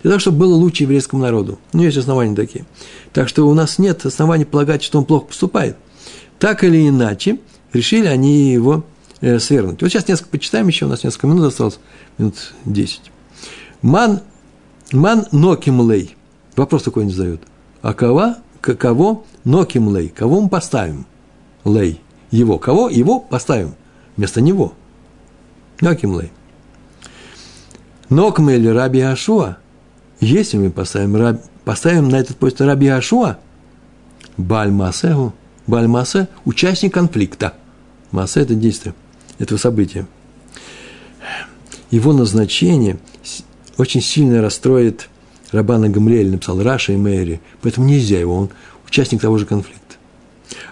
[0.02, 1.60] для того, чтобы было лучше еврейскому народу.
[1.72, 2.66] Ну, есть основания такие.
[3.14, 5.78] Так что у нас нет оснований полагать, что он плохо поступает.
[6.44, 7.40] Так или иначе,
[7.72, 8.84] решили они его
[9.22, 9.82] э, свергнуть.
[9.82, 11.80] Вот сейчас несколько почитаем еще, у нас несколько минут осталось,
[12.18, 13.14] минут 10.
[13.82, 14.20] Ман,
[14.92, 16.18] ман ноким лей.
[16.58, 17.44] Вопрос такой не задают.
[17.82, 20.10] А кого, кого ноким лей?
[20.10, 21.06] Кого мы поставим?
[21.64, 22.02] Лей.
[22.30, 22.60] Его.
[22.60, 22.90] Кого?
[22.90, 23.76] Его поставим.
[24.18, 24.74] Вместо него.
[25.80, 26.34] Ноким лей.
[28.10, 29.60] Нокм или Раби Ашуа.
[30.20, 33.38] Если мы поставим, поставим на этот пост Раби Ашуа,
[34.36, 35.34] Бальмасегу,
[35.68, 37.54] Бальмасе– участник конфликта.
[38.12, 38.94] Массе– это действие
[39.40, 40.08] этого события.
[41.92, 42.98] Его назначение
[43.78, 45.10] очень сильно расстроит
[45.52, 48.50] Рабана Гамлиэль, написал Раша и Мэри, поэтому нельзя его, он
[48.88, 49.80] участник того же конфликта.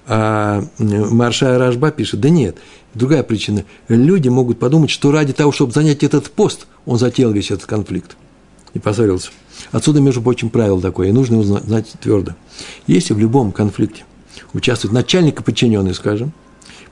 [0.07, 2.57] А Марша Рашба пишет, да нет,
[2.93, 3.63] другая причина.
[3.87, 8.17] Люди могут подумать, что ради того, чтобы занять этот пост, он затеял весь этот конфликт
[8.73, 9.31] и поссорился.
[9.71, 12.33] Отсюда, между прочим, правило такое, и нужно его знать твердо.
[12.87, 14.03] Если в любом конфликте
[14.53, 16.33] участвует начальник и подчиненный, скажем,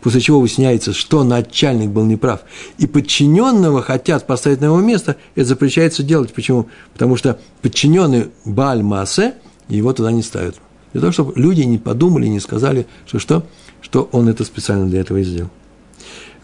[0.02, 2.42] после чего выясняется, что начальник был неправ,
[2.78, 6.34] и подчиненного хотят поставить на его место, это запрещается делать.
[6.34, 6.68] Почему?
[6.94, 9.36] Потому что подчиненный Баль Маасе,
[9.68, 10.56] его туда не ставят.
[10.94, 13.46] Для того, чтобы люди не подумали, не сказали, что что,
[13.82, 15.50] что он это специально для этого и сделал.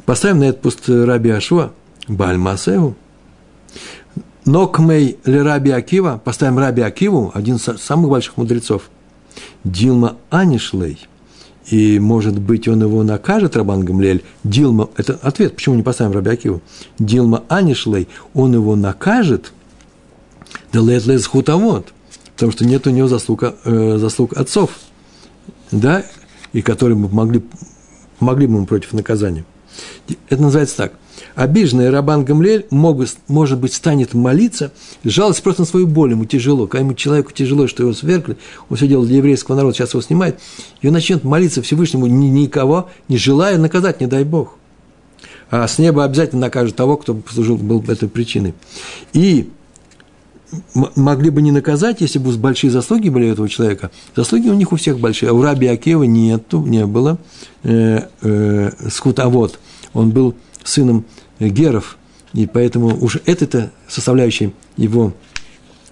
[0.05, 1.71] Поставим на этот пост Раби Ашуа,
[2.07, 2.95] Баль Маасеу,
[4.45, 8.89] Нокмей ли Раби Акива, поставим Раби Акиву, один из самых больших мудрецов,
[9.65, 10.97] Дилма Анишлей,
[11.65, 16.31] и, может быть, он его накажет, Рабан Гамлель, Дилма, это ответ, почему не поставим Раби
[16.31, 16.61] Акиву,
[16.99, 19.51] Дилма Анишлей, он его накажет,
[20.71, 21.93] да лет лес хутавод,
[22.35, 24.69] потому что нет у него заслуг, э, заслуг отцов,
[25.71, 26.05] да,
[26.53, 27.43] и которые бы могли,
[28.19, 29.43] могли бы ему против наказания.
[30.29, 30.93] Это называется так–
[31.35, 34.71] обиженный Рабан Гамлель, могут, может быть, станет молиться,
[35.03, 38.37] жалость просто на свою боль, ему тяжело, когда ему человеку тяжело, что его свергли,
[38.69, 40.39] он все делал для еврейского народа, сейчас его снимает,
[40.81, 44.57] и он начнет молиться Всевышнему, ни, никого не желая наказать, не дай Бог.
[45.51, 48.55] А с неба обязательно накажет того, кто послужил, был этой причиной.
[49.13, 49.49] И
[50.95, 53.91] могли бы не наказать, если бы большие заслуги были у этого человека.
[54.15, 57.17] Заслуги у них у всех большие, а у Раби Акева нету, не было.
[57.63, 59.59] Э, э, скутовод,
[59.93, 60.35] он был
[60.65, 61.05] сыном
[61.39, 61.97] Геров,
[62.33, 65.13] и поэтому уже этой составляющей его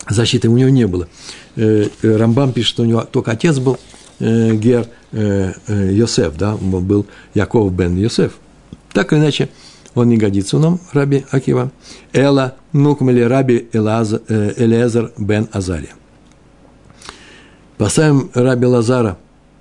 [0.09, 1.07] защиты у него не было.
[1.55, 3.77] Э, э, Рамбам пишет, что у него только отец был
[4.19, 4.87] э, Гер
[5.67, 8.33] Йосеф, да, был Яков бен Йосеф.
[8.91, 9.49] Так или иначе,
[9.93, 11.71] он не годится нам, Раби Акива.
[12.13, 15.93] Эла нукмели Раби Элезер бен Азария.
[17.77, 19.17] Поставим Раби Лазара,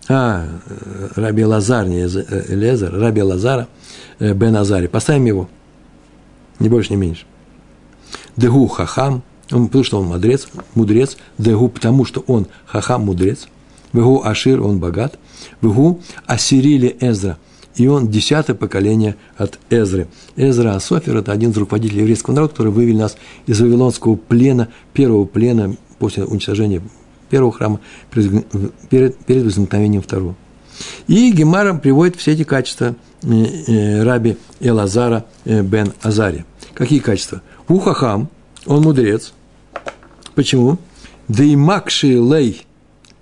[0.08, 0.46] а,
[1.16, 3.68] Раби Лазар, не Элезер, Раби Лазара
[4.18, 4.86] бен Азари.
[4.86, 5.48] Поставим его–
[6.62, 7.24] ни больше, ни меньше.
[8.36, 13.48] Дегу хахам, он, потому что он мудрец, мудрец, дегу, потому что он хахам, мудрец,
[13.92, 15.18] вегу ашир, он богат,
[15.60, 17.38] вегу асирили Эзра,
[17.76, 20.08] и он десятое поколение от Эзры.
[20.36, 23.16] Эзра Асофер– это один из руководителей еврейского народа, который вывели нас
[23.46, 26.82] из вавилонского плена, первого плена после уничтожения
[27.28, 27.80] первого храма,
[28.10, 30.34] перед, перед возникновением второго.
[31.06, 36.44] И Гемара приводит все эти качества э, э, раби Элазара э, бен Азари.
[36.74, 37.42] Какие качества?
[37.68, 38.28] Ухахам,
[38.66, 39.32] он мудрец.
[40.34, 40.78] Почему?
[41.28, 42.66] Да и макши лей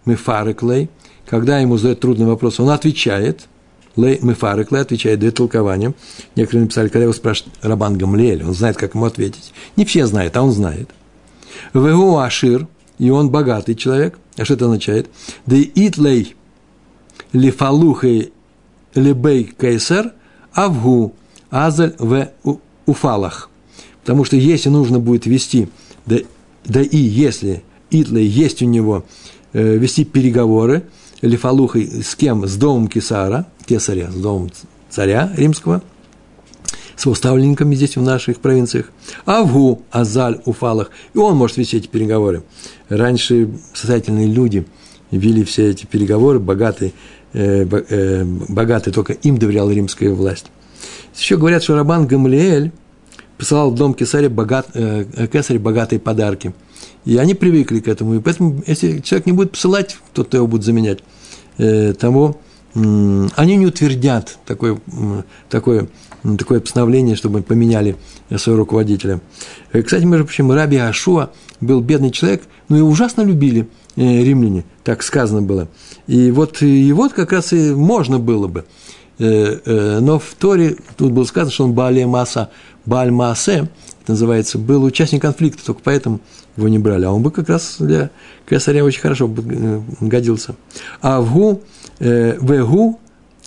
[0.05, 0.89] мефарек лей,
[1.27, 3.49] когда ему задают трудный вопрос, он отвечает,
[3.97, 5.95] лей мефарек лей отвечает, дает толкование.
[6.37, 9.53] Некоторые написали, когда его спрашивают Рабан Гамлиэль, он знает, как ему ответить.
[9.77, 10.91] Не все знают, а он знает.
[11.75, 12.67] Вегу ашир,
[12.99, 14.19] и он богатый человек.
[14.37, 15.09] А что это означает?
[15.47, 16.37] Да и итлей
[17.33, 18.33] лифалухей
[18.95, 20.13] лебей кайсер
[20.55, 21.15] авгу
[21.51, 22.29] азаль в
[22.87, 23.51] уфалах.
[24.03, 25.69] Потому что если нужно будет вести,
[26.07, 26.17] да,
[26.65, 29.05] да и если Итлей есть у него
[29.53, 30.85] э, вести переговоры,
[31.23, 32.47] Лифалухой с кем?
[32.47, 34.51] С домом Кесара, Кесаря, с домом
[34.89, 35.83] царя римского,
[36.97, 38.91] соуставленниками здесь в наших провинциях.
[39.27, 40.91] Авгу, Азаль, Уфалах.
[41.15, 42.43] И он может вести эти переговоры.
[42.89, 44.67] Раньше состоятельные люди
[45.11, 46.93] вели все эти переговоры, богатые,
[47.33, 50.47] э, э, богатые только им доверяла римская власть.
[51.17, 52.73] Еще говорят, что Рабан Гамлиэль
[53.39, 56.55] посылал в дом кесаря, богат, э, кесаря богатые подарки.
[57.05, 58.15] И они привыкли к этому.
[58.15, 61.01] И поэтому, если человек не будет посылать, тот, то его будет заменять,
[61.59, 62.39] э, того,
[62.75, 64.81] они не утвердят такое,
[65.49, 65.89] такое,
[66.39, 67.97] такое постановление, чтобы поменяли
[68.37, 69.21] своего руководителя.
[69.73, 73.67] Кстати, между прочим, Раби Ашуа был бедный человек, но его ужасно любили
[73.97, 75.69] римляне, так сказано было.
[76.07, 78.65] И вот его как раз и можно было бы–
[79.21, 82.51] Э, э, но в Торе тут было сказано, что он Баале Маса,
[82.87, 83.69] Бааль Маасе,
[84.07, 86.21] называется, был участник конфликта, только поэтому
[86.57, 87.05] его не брали.
[87.05, 88.11] А он бы как раз для
[88.49, 90.57] кесаря очень хорошо э, годился.
[91.03, 91.61] А в Гу,
[92.01, 92.99] Вегу,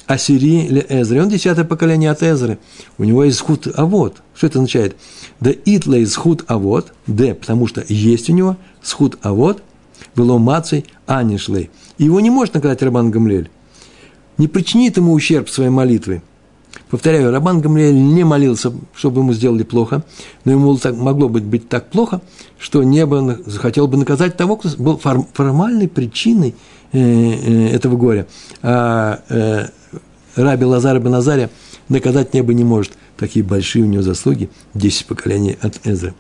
[0.06, 1.24] Ассири ле Эзры.
[1.24, 2.60] Он десятое поколение от Эзры.
[3.00, 4.22] У него есть схуд авод.
[4.36, 4.96] Что это означает?
[5.40, 6.94] Да итла из схуд авод.
[7.08, 9.64] Д, потому что есть у него схуд авод.
[10.16, 11.70] Было мацей анишлей.
[11.98, 13.50] И его не может наказать Рабан Гамлель
[14.38, 16.22] не причинит ему ущерб своей молитвы.
[16.90, 20.04] Повторяю, Рабан Гамлиэль не молился, чтобы ему сделали плохо,
[20.44, 22.22] но ему так, могло быть, быть так плохо,
[22.58, 26.56] что небо захотел бы наказать того, кто был формальной причиной
[26.92, 28.28] э, э, этого горя.
[28.62, 29.68] А э,
[30.36, 31.50] Раби Лазар бен Назаря
[31.90, 32.94] наказать небо не может.
[33.18, 36.16] Такие большие у него заслуги, 10 поколений от Эзры.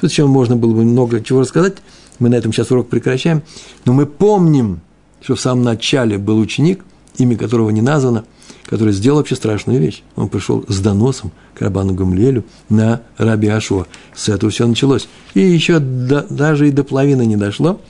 [0.00, 1.76] Тут еще можно было бы много чего рассказать,
[2.18, 3.42] мы на этом сейчас урок прекращаем,
[3.84, 4.80] но мы помним,
[5.20, 6.84] что в самом начале был ученик–
[7.18, 8.24] имя которого не названо,
[8.64, 10.02] который сделал вообще страшную вещь.
[10.16, 13.86] Он пришел с доносом к Рабану Гамлелю на Раби Ашуа.
[14.14, 15.08] С этого все началось.
[15.34, 17.80] И еще до, даже и до половины не дошло,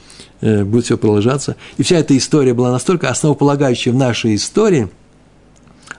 [0.41, 1.57] э, будет все продолжаться.
[1.77, 4.89] И вся эта история была настолько основополагающая в нашей истории,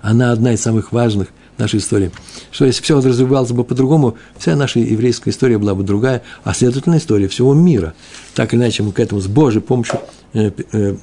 [0.02, 2.12] она одна из самых важных нашей истории,
[2.52, 6.98] что если все развивалось бы по-другому, вся наша еврейская история была бы другая, а следовательно
[6.98, 7.94] история всего мира.
[8.34, 10.00] Так или иначе мы к этому с Божьей помощью
[10.34, 10.96] э, э,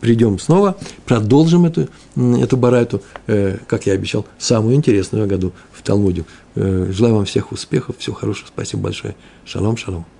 [0.00, 6.24] придем снова, продолжим эту, эту барайту, э, как я обещал, самую интересную году в Талмуде.
[6.54, 9.14] Желаю вам всех успехов, всего хорошего, спасибо большое.
[9.44, 10.17] Шалом, шалом.